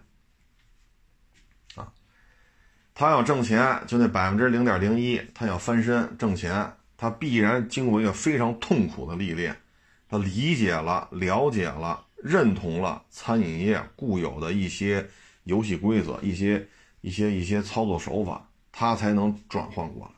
[3.00, 9.56] 他要挣钱，就那百分之零点零一，他要翻身挣钱，他必然经过一个非常痛苦的历练，
[10.06, 15.08] 他理解了、了解了、认同了餐饮业固有的一些
[15.44, 16.68] 游戏规则、一些、
[17.00, 20.12] 一些、一些操作手法，他才能转换过来，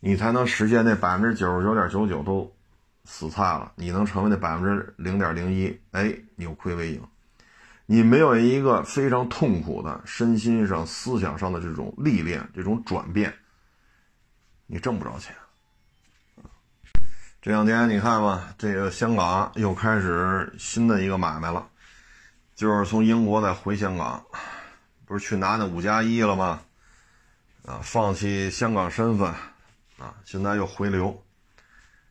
[0.00, 2.50] 你才能实现那百分之九十九点九九都。
[3.04, 5.78] 死菜了，你能成为那百分之零点零一？
[5.90, 7.02] 哎，扭亏为盈。
[7.92, 13.34] 你没有一个非常痛苦的身心上、思想上的这种历练、这种转变，
[14.68, 15.34] 你挣不着钱。
[17.42, 21.68] 这两天你看吧，这个香港又开始新的一个买卖了，
[22.54, 24.24] 就是从英国再回香港，
[25.04, 26.60] 不是去拿那五加一了吗？
[27.66, 29.28] 啊，放弃香港身份，
[29.98, 31.20] 啊，现在又回流。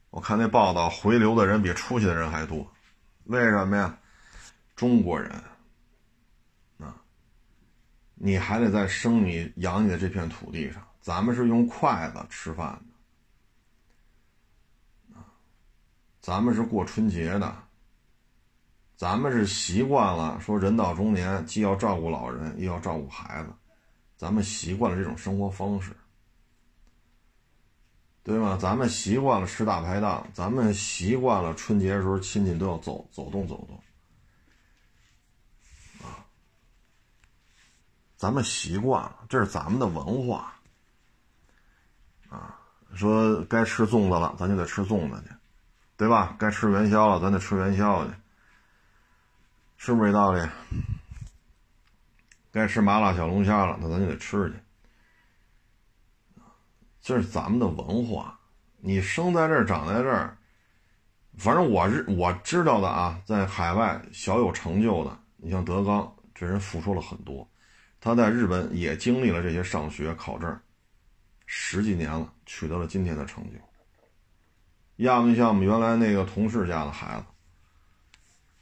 [0.10, 2.70] 我看那报道，回流的人比出去的人还多，
[3.28, 3.98] 为什么呀？
[4.76, 5.32] 中国人，
[8.22, 12.80] 你还得在生你养你的这片土地上，咱们是用筷子吃饭
[15.14, 15.20] 的，
[16.20, 17.56] 咱们是过春节的，
[18.98, 23.50] 咱们是习惯了说人到中年既要照顾老人又要照顾孩子，
[24.18, 25.96] 咱们习惯了这种生活方式。
[28.22, 28.58] 对吗？
[28.62, 33.82] 咱们习惯了吃大排档，咱们习惯了春节的时候亲戚都要走走动走动，
[38.20, 40.54] 咱们习惯了，这是咱们的文化，
[42.28, 42.60] 啊，
[42.94, 45.34] 说该吃粽子了，咱就得吃粽子去，
[45.96, 46.36] 对吧？
[46.38, 48.12] 该吃元宵了，咱得吃元宵去，
[49.78, 50.46] 是不是这道理？
[52.52, 54.60] 该吃麻辣小龙虾了，那咱就得吃去。
[57.00, 58.38] 这是咱们的文化，
[58.80, 60.38] 你生在这儿，长在这儿，
[61.38, 67.50] 反正我是我知道的啊，在海外小有成就的，你像德刚这人付出了很多，
[68.00, 70.60] 他在日本也经历了这些上学考证，
[71.46, 73.60] 十几年了，取得了今天的成就。
[74.98, 77.26] 要么像我们原来那个同事家的孩子，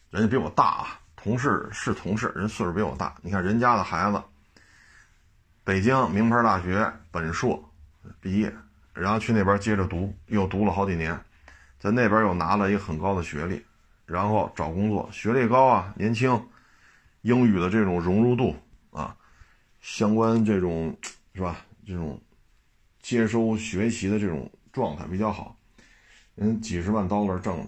[0.09, 4.21] 人家比我大啊，同事是同事，人岁数比我大，你看人家的孩子，
[5.63, 7.63] 北京名牌大学本硕。
[8.21, 8.53] 毕业，
[8.93, 11.19] 然后去那边接着读，又读了好几年，
[11.77, 13.61] 在那边又拿了一个很高的学历，
[14.05, 16.41] 然后找工作，学历高啊，年轻，
[17.23, 18.55] 英语的这种融入度
[18.91, 19.13] 啊，
[19.82, 20.95] 相关这种
[21.34, 21.65] 是吧？
[21.86, 22.19] 这种
[22.99, 25.55] 接收学习的这种状态比较好，
[26.36, 27.67] 人几十万刀 r 挣的，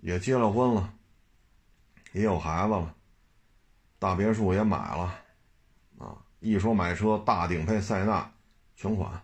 [0.00, 0.92] 也结了婚了，
[2.12, 2.94] 也有孩子了，
[3.98, 5.14] 大别墅也买了，
[5.98, 8.32] 啊，一说买车，大顶配塞纳
[8.74, 9.22] 全款。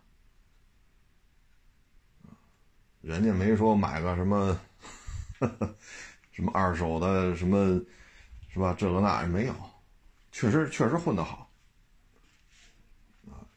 [3.00, 4.60] 人家没说买个什么
[6.30, 7.80] 什么二手的什么，
[8.48, 8.74] 是吧？
[8.78, 9.54] 这个那没有，
[10.30, 11.45] 确实确实混得好。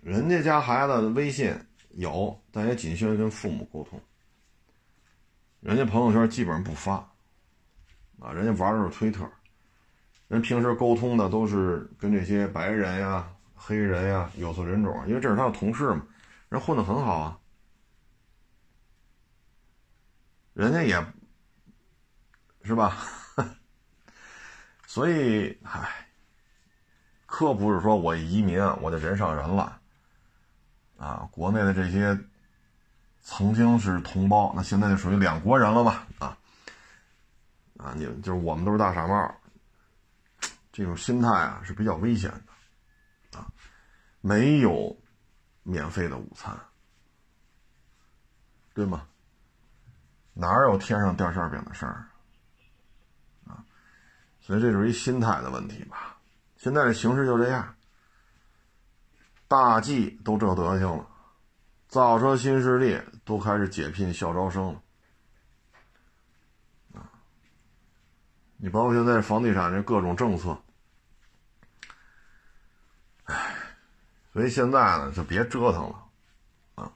[0.02, 1.54] 人家家孩子微信
[1.92, 4.00] 有，但也仅限于跟父母沟通。
[5.60, 6.96] 人家朋友圈基本上不发，
[8.20, 9.30] 啊，人家玩的是推特。
[10.30, 16.06] 人平时沟通的都是跟这些白人呀、黑人呀、有色人种，因为这是他的同事嘛，
[16.48, 17.38] 人混得很好啊。
[20.54, 21.06] 人家也，
[22.64, 22.96] 是吧？
[24.88, 26.08] 所以，唉，
[27.26, 29.79] 可不是说我移民我就人上人了。
[31.00, 32.20] 啊，国内的这些
[33.22, 36.06] 曾经是同胞，那现在就属于两国人了吧？
[36.20, 36.38] 啊，
[37.78, 39.34] 啊，你就是我们都是大傻帽，
[40.74, 42.30] 这种心态啊是比较危险
[43.32, 43.48] 的，啊，
[44.20, 44.94] 没有
[45.64, 46.54] 免费的午餐，
[48.74, 49.08] 对吗？
[50.34, 52.10] 哪有天上掉馅饼的事儿
[53.48, 53.64] 啊？
[54.42, 56.18] 所以这就是一心态的问题吧？
[56.58, 57.74] 现在的形势就这样。
[59.50, 61.08] 大 G 都这德行了，
[61.88, 64.82] 造车新势力都开始解聘校招生了，
[66.94, 67.10] 啊！
[68.58, 70.56] 你包括现在房地产这各种政策，
[73.24, 73.56] 唉，
[74.32, 76.06] 所以现在呢就别折腾了，
[76.76, 76.94] 啊，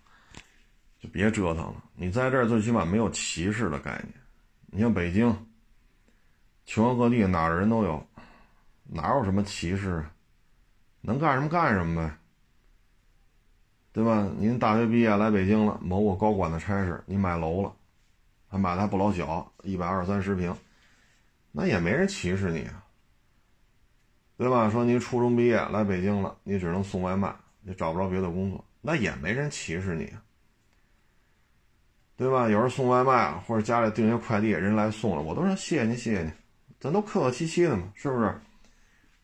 [0.99, 1.83] 就别折腾了。
[1.95, 4.13] 你在这儿最起码没有歧视的概念。
[4.67, 5.35] 你像北京，
[6.65, 8.07] 全国各地哪儿人都有，
[8.83, 10.05] 哪有什么歧视？
[11.01, 12.15] 能干什么干什么呗。
[13.93, 14.27] 对吧？
[14.39, 17.71] 您大学毕业来北京了，某个高管的差事，你买楼了，
[18.47, 20.51] 还买的还不老小，一百二三十平，
[21.51, 22.83] 那也没人歧视你啊，
[24.35, 24.67] 对吧？
[24.67, 30.11] 说您初中毕业来北京了，你只能送外卖，你找不着别的工作，那也没人歧视你，
[32.17, 32.49] 对吧？
[32.49, 36.31] 有人送外卖啊或者家里订些快递，人来送了，我都说谢谢您，谢谢您，
[36.79, 38.41] 咱都客客气气的嘛，是不是？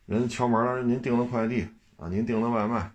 [0.06, 1.68] 人敲门了，您订的快递
[1.98, 2.92] 啊，您订的外卖。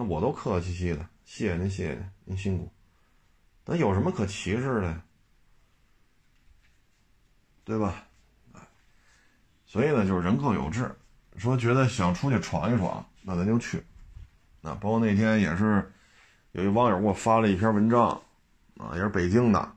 [0.00, 2.72] 那我都客客气气的，谢谢您，谢谢您，您辛苦。
[3.64, 5.02] 那有什么可歧视的？
[7.64, 8.06] 对吧？
[9.66, 10.94] 所以呢，就是人各有志。
[11.36, 13.78] 说觉得想出去闯一闯，那咱就去。
[14.62, 15.92] 啊，包括那天也是，
[16.52, 18.08] 有一网友给我发了一篇文章，
[18.76, 19.72] 啊，也是北京的。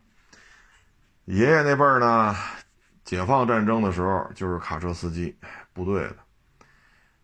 [1.26, 2.36] 爷爷那辈儿呢，
[3.04, 5.36] 解放战争的时候就是卡车司机，
[5.74, 6.18] 部队的。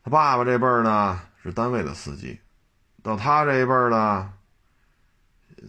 [0.01, 2.39] 他爸爸这辈儿呢，是单位的司机。
[3.07, 4.33] 到他这一辈儿呢，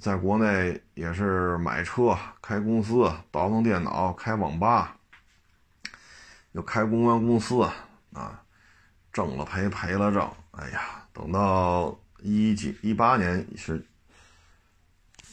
[0.00, 4.96] 在国内也是买车、开公司、倒腾电脑、开网吧，
[6.50, 7.62] 又开公关公司
[8.12, 8.42] 啊，
[9.12, 10.28] 挣了赔，赔了挣。
[10.50, 13.86] 哎呀，等到一几一八年是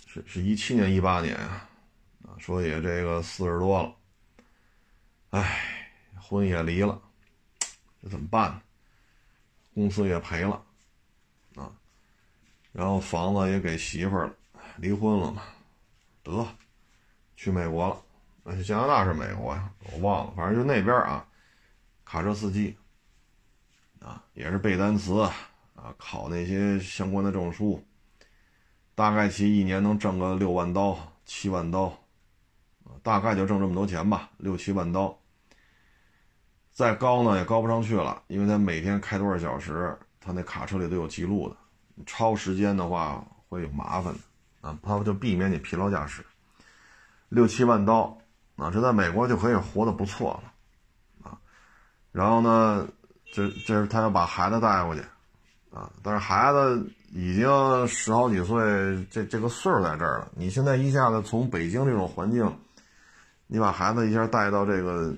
[0.06, 1.68] 是是一七年一八年啊，
[2.28, 3.96] 啊，说也这个四十多了，
[5.32, 5.60] 哎，
[6.22, 7.02] 婚也离了，
[8.04, 8.62] 这怎么办呢？
[9.74, 10.62] 公司也赔了。
[12.76, 14.34] 然后房子也给媳妇儿了，
[14.76, 15.44] 离婚了嘛，
[16.22, 16.46] 得
[17.38, 18.02] 去美国了，
[18.44, 19.72] 那加拿大是美国呀？
[19.94, 21.26] 我忘了，反正就那边啊，
[22.04, 22.76] 卡车司机
[24.02, 27.82] 啊，也是背单词啊，考那些相关的证书，
[28.94, 31.98] 大概其一年能挣个六万刀、七万刀，
[33.02, 35.18] 大概就挣这么多钱吧，六七万刀。
[36.74, 41.56] 再高呢也高不上去了，因为他每天开多少小时，他那卡车里都有记录的。
[42.06, 44.20] 超时间的话会有麻烦的
[44.68, 46.26] 啊，他就避免你疲劳驾驶。
[47.30, 48.18] 六七万刀
[48.56, 51.38] 啊，这在美国就可以活得不错了啊。
[52.12, 52.88] 然后呢，
[53.32, 55.02] 这这是他要把孩子带过去
[55.72, 60.28] 啊，但是孩子已经十好几岁，这这个岁数在这儿了。
[60.36, 62.60] 你现在一下子从北京这种环境，
[63.48, 65.16] 你把孩子一下带到这个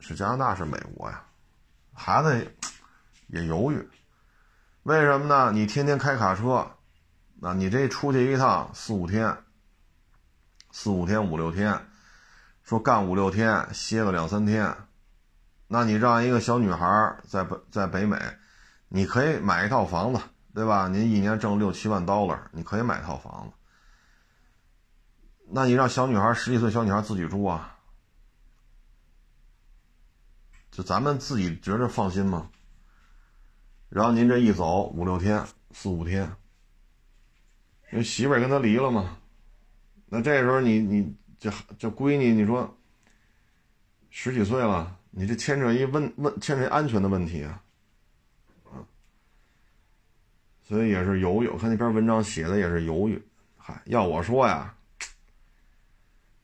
[0.00, 1.22] 是加拿大是美国呀？
[1.92, 2.52] 孩子
[3.28, 3.88] 也犹豫。
[4.86, 5.50] 为什么呢？
[5.50, 6.64] 你天天开卡车，
[7.40, 9.36] 那你这出去一趟四五天，
[10.70, 11.88] 四五天五六天，
[12.62, 14.72] 说干五六天歇个两三天，
[15.66, 18.16] 那你让一个小女孩在北在北美，
[18.86, 20.20] 你可以买一套房子，
[20.54, 20.86] 对吧？
[20.86, 23.56] 您一年挣六七万 dollar，，你可以买套房子。
[25.48, 27.76] 那你让小女孩十几岁小女孩自己住啊？
[30.70, 32.48] 就咱们自己觉着放心吗？
[33.88, 36.22] 然后您这一走五六天四五天，
[37.92, 39.18] 因为媳妇儿跟他离了嘛，
[40.06, 42.76] 那这时候你你这这闺女，你说
[44.10, 47.62] 十几岁了，你这牵扯一问问牵扯安全的问题啊，
[48.64, 48.82] 啊，
[50.64, 51.46] 所以也是犹豫。
[51.48, 53.22] 我看那篇文章写的也是犹豫。
[53.56, 54.74] 嗨，要我说呀，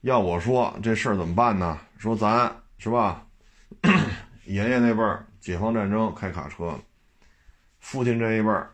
[0.03, 1.79] 要我说这事儿怎么办呢？
[1.99, 3.27] 说咱是吧？
[4.45, 6.79] 爷爷那辈儿解放战争开卡车，
[7.83, 8.73] 父亲这一辈儿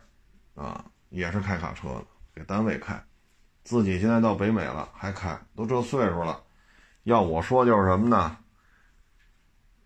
[0.55, 3.03] 啊也是开卡车的，给单位开，
[3.63, 6.41] 自己现在到北美了还开，都这岁数了，
[7.03, 8.37] 要我说就是什么呢？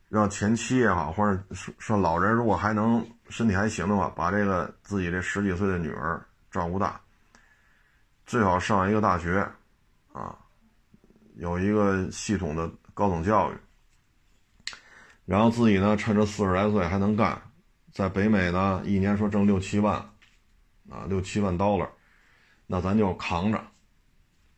[0.09, 1.41] 让前妻也好，或者
[1.79, 7.01] 说老人如果还能身体还行的话，把这个自己这十几岁的女儿照顾大，
[8.25, 9.39] 最好上一个大学，
[10.11, 10.37] 啊，
[11.35, 13.55] 有一个系统的高等教育。
[15.25, 17.41] 然后自己呢，趁着四十来岁还能干，
[17.93, 19.97] 在北美呢，一年说挣六七万，
[20.89, 21.87] 啊，六七万 dollar，
[22.65, 23.57] 那咱就扛着，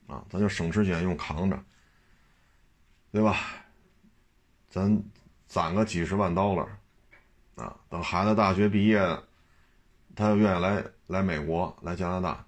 [0.07, 1.59] 啊，咱就省吃俭用扛着，
[3.11, 3.35] 对吧？
[4.69, 5.03] 咱
[5.47, 6.65] 攒个几十万 dollar，
[7.55, 8.99] 啊，等孩子大学毕业，
[10.15, 12.45] 他要愿意来来美国来加拿大，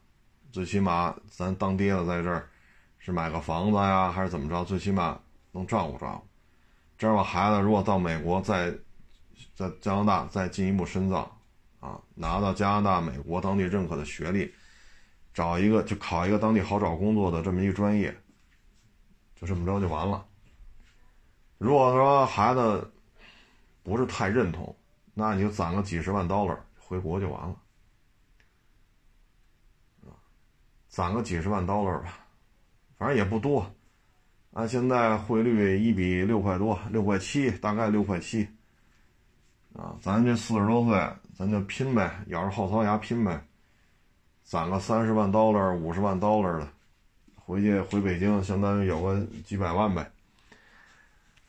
[0.53, 2.49] 最起码咱当爹的在这儿，
[2.97, 4.63] 是买个房子呀，还是怎么着？
[4.63, 5.19] 最起码
[5.51, 6.27] 能照顾照顾。
[6.97, 8.73] 这样吧，孩子如果到美国，再
[9.57, 11.35] 在加拿大再进一步深造，
[11.79, 14.53] 啊，拿到加拿大、美国当地认可的学历，
[15.33, 18.15] 找一个就考一个当地好找工作的这么一个专业，
[19.35, 20.23] 就这么着就完了。
[21.57, 22.93] 如果说孩子
[23.81, 24.75] 不是太认同，
[25.15, 27.55] 那你就攒个几十万 dollar 回国就完了，
[30.87, 32.19] 攒个几十万 dollar 吧，
[32.95, 33.65] 反正也不多。
[34.53, 38.47] 按现在汇率一比六块多，六块七，大概六块七。
[39.77, 43.45] 啊，咱这四十多岁，咱就拼呗，咬着后槽牙拼呗，
[44.43, 46.67] 攒个三十万 dollar、五十万 dollar 的，
[47.35, 50.11] 回去回北京，相当于有个几百万呗。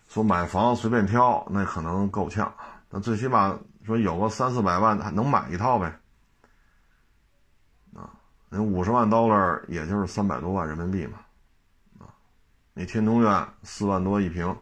[0.08, 2.52] 说买房随便挑，那可能够呛，
[2.90, 5.86] 那最起码说有个三四百万，还能买一套呗。
[7.94, 8.12] 啊，
[8.50, 11.18] 那五十万 dollar 也就是三百多万人民币嘛。
[12.74, 14.54] 你天通苑四万多一平，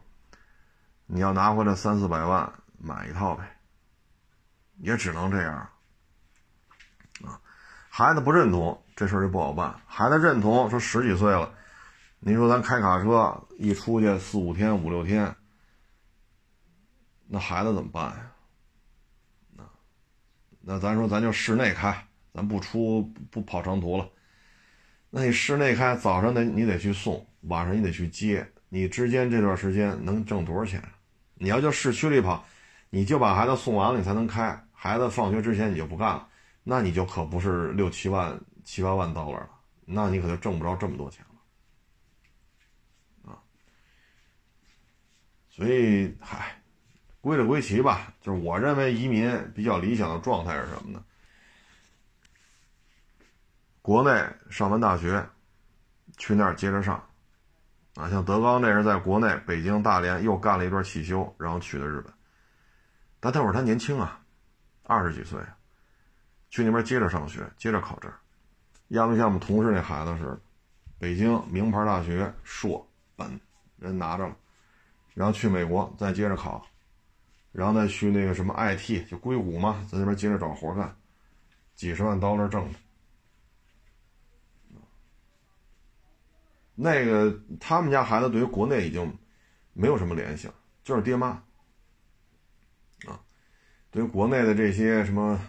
[1.05, 3.56] 你要拿回来三四百万买一套呗，
[4.77, 5.53] 也只能这样
[7.23, 7.39] 啊。
[7.89, 9.75] 孩子不认同这事儿就不好办。
[9.85, 11.51] 孩子认同，说十几岁了，
[12.19, 15.35] 你说咱开卡车一出去四五天五六天，
[17.27, 18.31] 那孩子怎么办呀？
[19.55, 19.63] 那
[20.61, 23.01] 那咱说咱就室内开，咱不出
[23.31, 24.07] 不跑长途了。
[25.09, 27.25] 那你室内开，早上得你得去送。
[27.41, 30.83] 晚上你得去接，你之间这段时间能挣多少钱？
[31.35, 32.45] 你要就市区里跑，
[32.89, 34.66] 你就把孩子送完了，你才能开。
[34.79, 36.29] 孩子放学之前你就不干了，
[36.63, 39.49] 那你就可不是六七万、七八万到了，
[39.85, 41.25] 那你可就挣不着这么多钱
[43.25, 43.41] 了啊！
[45.49, 46.61] 所以，嗨，
[47.21, 48.13] 归了归齐吧。
[48.21, 51.03] 就是我认为移民比较理想的状态是什么呢？
[53.81, 54.11] 国内
[54.51, 55.27] 上完大学，
[56.17, 57.03] 去那儿接着上。
[57.95, 62.13] 啊，像德刚那是在国内北京大连又干了一段汽修，然后去的日本。
[63.19, 64.23] 但那会儿他年轻啊，
[64.87, 65.39] 二十几岁，
[66.49, 68.11] 去那边接着上学，接着考证。
[68.87, 70.39] 要么像我们同事那孩子似的，
[70.97, 73.39] 北京名牌大学硕本
[73.77, 74.35] 人拿着了，
[75.13, 76.65] 然后去美国再接着考，
[77.51, 80.95] 然后再去那个什么 IT 就硅谷嘛，在那边接着找活干，
[81.75, 82.79] 几十万刀那挣的。
[86.79, 89.17] 那个他们家孩子对于国内已经
[89.73, 91.29] 没有什么联系了，就是爹妈
[93.07, 93.19] 啊，
[93.97, 95.41] 对国内的这些什么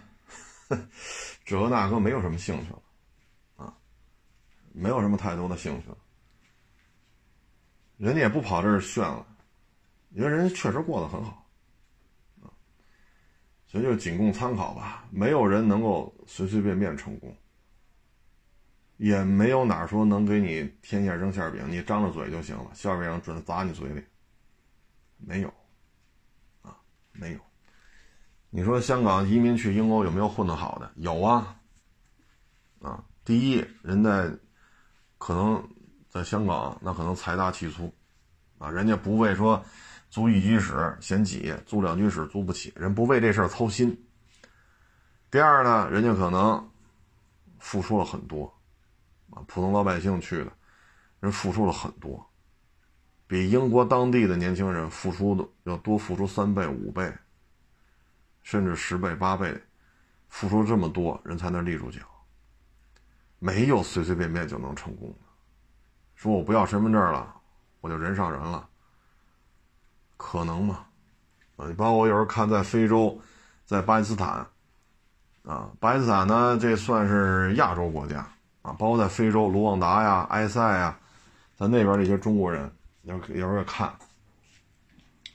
[1.45, 2.81] 这个那个没有什么兴趣了
[3.57, 3.77] 啊，
[4.73, 5.97] 没有什么太多的兴趣了，
[7.97, 9.23] 人家也不跑这儿炫了，
[10.09, 11.47] 因为人家确实过得很好
[12.41, 12.49] 啊，
[13.67, 17.37] 所以就仅供参考吧，没有人能够随随便便成功。
[18.97, 24.03] 也没有哪说能给你天下扔馅饼，你张着嘴就行了，馅饼准砸你嘴里。
[25.17, 25.53] 没有，
[26.63, 26.75] 啊，
[27.11, 27.39] 没有。
[28.51, 30.91] 你说香港移民去英欧有没有混得好的？
[30.95, 31.55] 有啊，
[32.81, 34.27] 啊，第一，人家
[35.19, 35.63] 可能
[36.09, 37.93] 在香港那可能财大气粗，
[38.57, 39.63] 啊，人家不为说
[40.09, 43.95] 租一居室嫌挤，租两居室租不起，人不为这事儿操心。
[45.29, 46.69] 第二呢，人家可能
[47.59, 48.51] 付出了很多。
[49.29, 50.51] 啊，普通老百姓去的，
[51.19, 52.27] 人付出了很多，
[53.27, 57.13] 比英国当地的年轻人付出的要多，付出三倍、五倍，
[58.49, 59.55] 甚至十倍、八倍，
[60.27, 61.99] 付出这么多人才能立住脚。
[63.37, 65.15] 没有随随便便就能成功的。
[66.15, 67.31] 说我不要身份证了，
[67.79, 68.67] 我就人上人了，
[70.17, 70.83] 可能吗？
[71.57, 73.21] 啊，你包括我有时候看在非洲，
[73.67, 74.43] 在巴基斯坦，
[75.43, 78.27] 啊，巴基斯坦呢，这算是亚洲国家。
[78.63, 80.97] 啊，包括在非洲卢旺达呀、埃塞呀，
[81.55, 82.73] 在那边这些中国人，
[83.03, 83.93] 要有时候也看，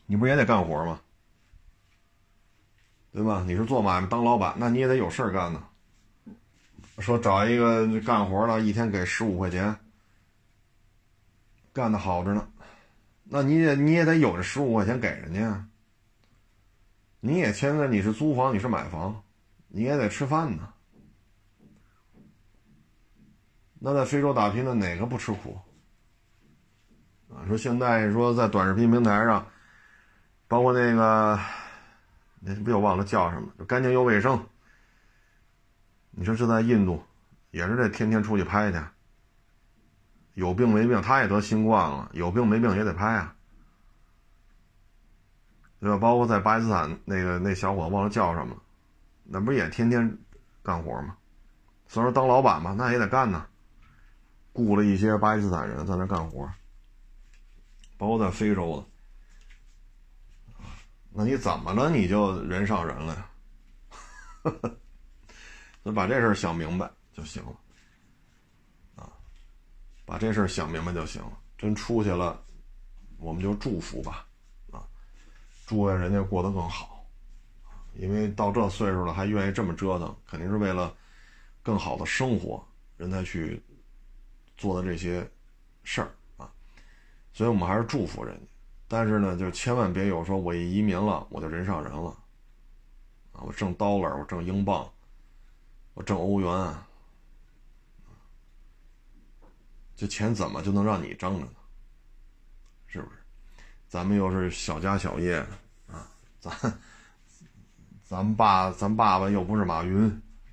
[0.04, 0.98] 你不也得干活吗？
[3.14, 3.44] 对吧？
[3.46, 5.62] 你是做买卖当老板，那你也得有事儿干呢。
[6.98, 9.76] 说找一个干活的，一天给十五块钱，
[11.72, 12.48] 干的好着呢，
[13.22, 15.64] 那你也你也得有这十五块钱给人家。
[17.20, 19.22] 你也签的你是租房，你是买房，
[19.68, 20.68] 你也得吃饭呢。
[23.78, 25.56] 那在非洲打拼的哪个不吃苦？
[27.28, 29.46] 啊，说现在说在短视频平台上，
[30.48, 31.38] 包括那个，
[32.44, 34.46] 那不又忘了叫什么，就干净又卫生。
[36.10, 37.02] 你说这在印度，
[37.50, 38.78] 也是这天天出去拍去，
[40.34, 43.34] 有病没病，他也得新冠了，有病没病也得拍啊，
[45.80, 45.98] 对吧？
[45.98, 48.56] 包括在巴基斯坦那个那小伙忘了叫什么，
[49.24, 50.18] 那不也天天
[50.62, 51.16] 干活吗？
[51.88, 53.46] 虽然当老板嘛，那也得干呢。
[54.52, 56.48] 雇了一些巴基斯坦人在那干活，
[57.98, 58.86] 包括在非洲的，
[61.16, 61.88] 那你怎么了？
[61.88, 63.30] 你就人上人了呀？
[65.82, 67.56] 那把这事儿想明白就行了，
[68.96, 69.12] 啊，
[70.04, 71.38] 把这事儿想明白就行了。
[71.56, 72.42] 真出去了，
[73.18, 74.26] 我们就祝福吧，
[74.72, 74.82] 啊，
[75.66, 77.06] 祝愿人家过得更好，
[77.94, 80.92] 因为到这岁数了还愿意这么折腾，肯定是为了
[81.62, 83.62] 更好的生活，人才去。
[84.56, 85.28] 做的这些
[85.82, 86.48] 事儿啊，
[87.32, 88.46] 所以我们还是祝福人家，
[88.96, 92.16] 但是呢，就千万别有说我一移民了我就人上人了
[93.32, 93.42] 啊！
[93.42, 94.88] 我挣 dollar，我挣英镑，
[95.94, 96.74] 我挣欧元，
[99.96, 101.52] 这钱怎么就能让你挣着呢？
[102.86, 103.16] 是不是？
[103.88, 105.48] 咱们又是小家小业的
[105.92, 106.06] 啊，
[106.38, 106.78] 咱
[108.04, 110.08] 咱爸咱爸爸又不是马云，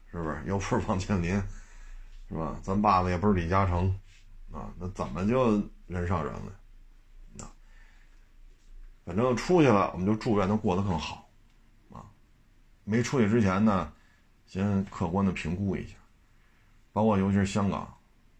[0.09, 0.41] 是不是？
[0.49, 1.39] 又不是王健林。
[2.27, 2.59] 是吧？
[2.63, 3.95] 咱爸爸也不是李嘉诚，
[4.51, 6.51] 啊，那怎么就人上人了？
[9.05, 11.29] 反正出去了，我们就祝愿他过得更好，
[11.91, 12.05] 啊，
[12.83, 13.91] 没出去之前呢，
[14.45, 15.95] 先客观的评估一下，
[16.93, 17.91] 包括尤其是香港，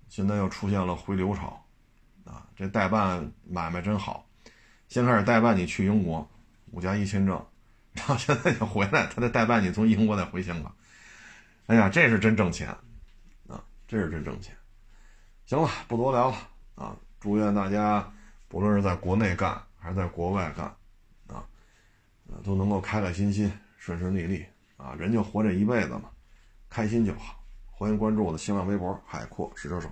[0.07, 1.66] 现在又出现了回流潮，
[2.24, 4.26] 啊，这代办买卖真好，
[4.88, 6.28] 先开始代办你去英国
[6.72, 7.45] 五加一签证，
[7.93, 10.76] 然后现在就回来，他再代办你从英国再回香港，
[11.68, 12.70] 哎呀，这是真挣钱。
[13.47, 14.55] 啊这是真挣钱，
[15.45, 16.38] 行了，不多聊了
[16.76, 16.95] 啊！
[17.20, 18.09] 祝愿大家，
[18.47, 20.66] 不论是在国内干还是在国外干，
[21.28, 21.44] 啊，
[22.44, 24.46] 都能够开开心心、顺顺利利
[24.78, 24.94] 啊！
[24.94, 26.04] 人就活这一辈子嘛，
[26.70, 27.44] 开心就好。
[27.72, 29.90] 欢迎关注我的新浪微博“海阔试车手”。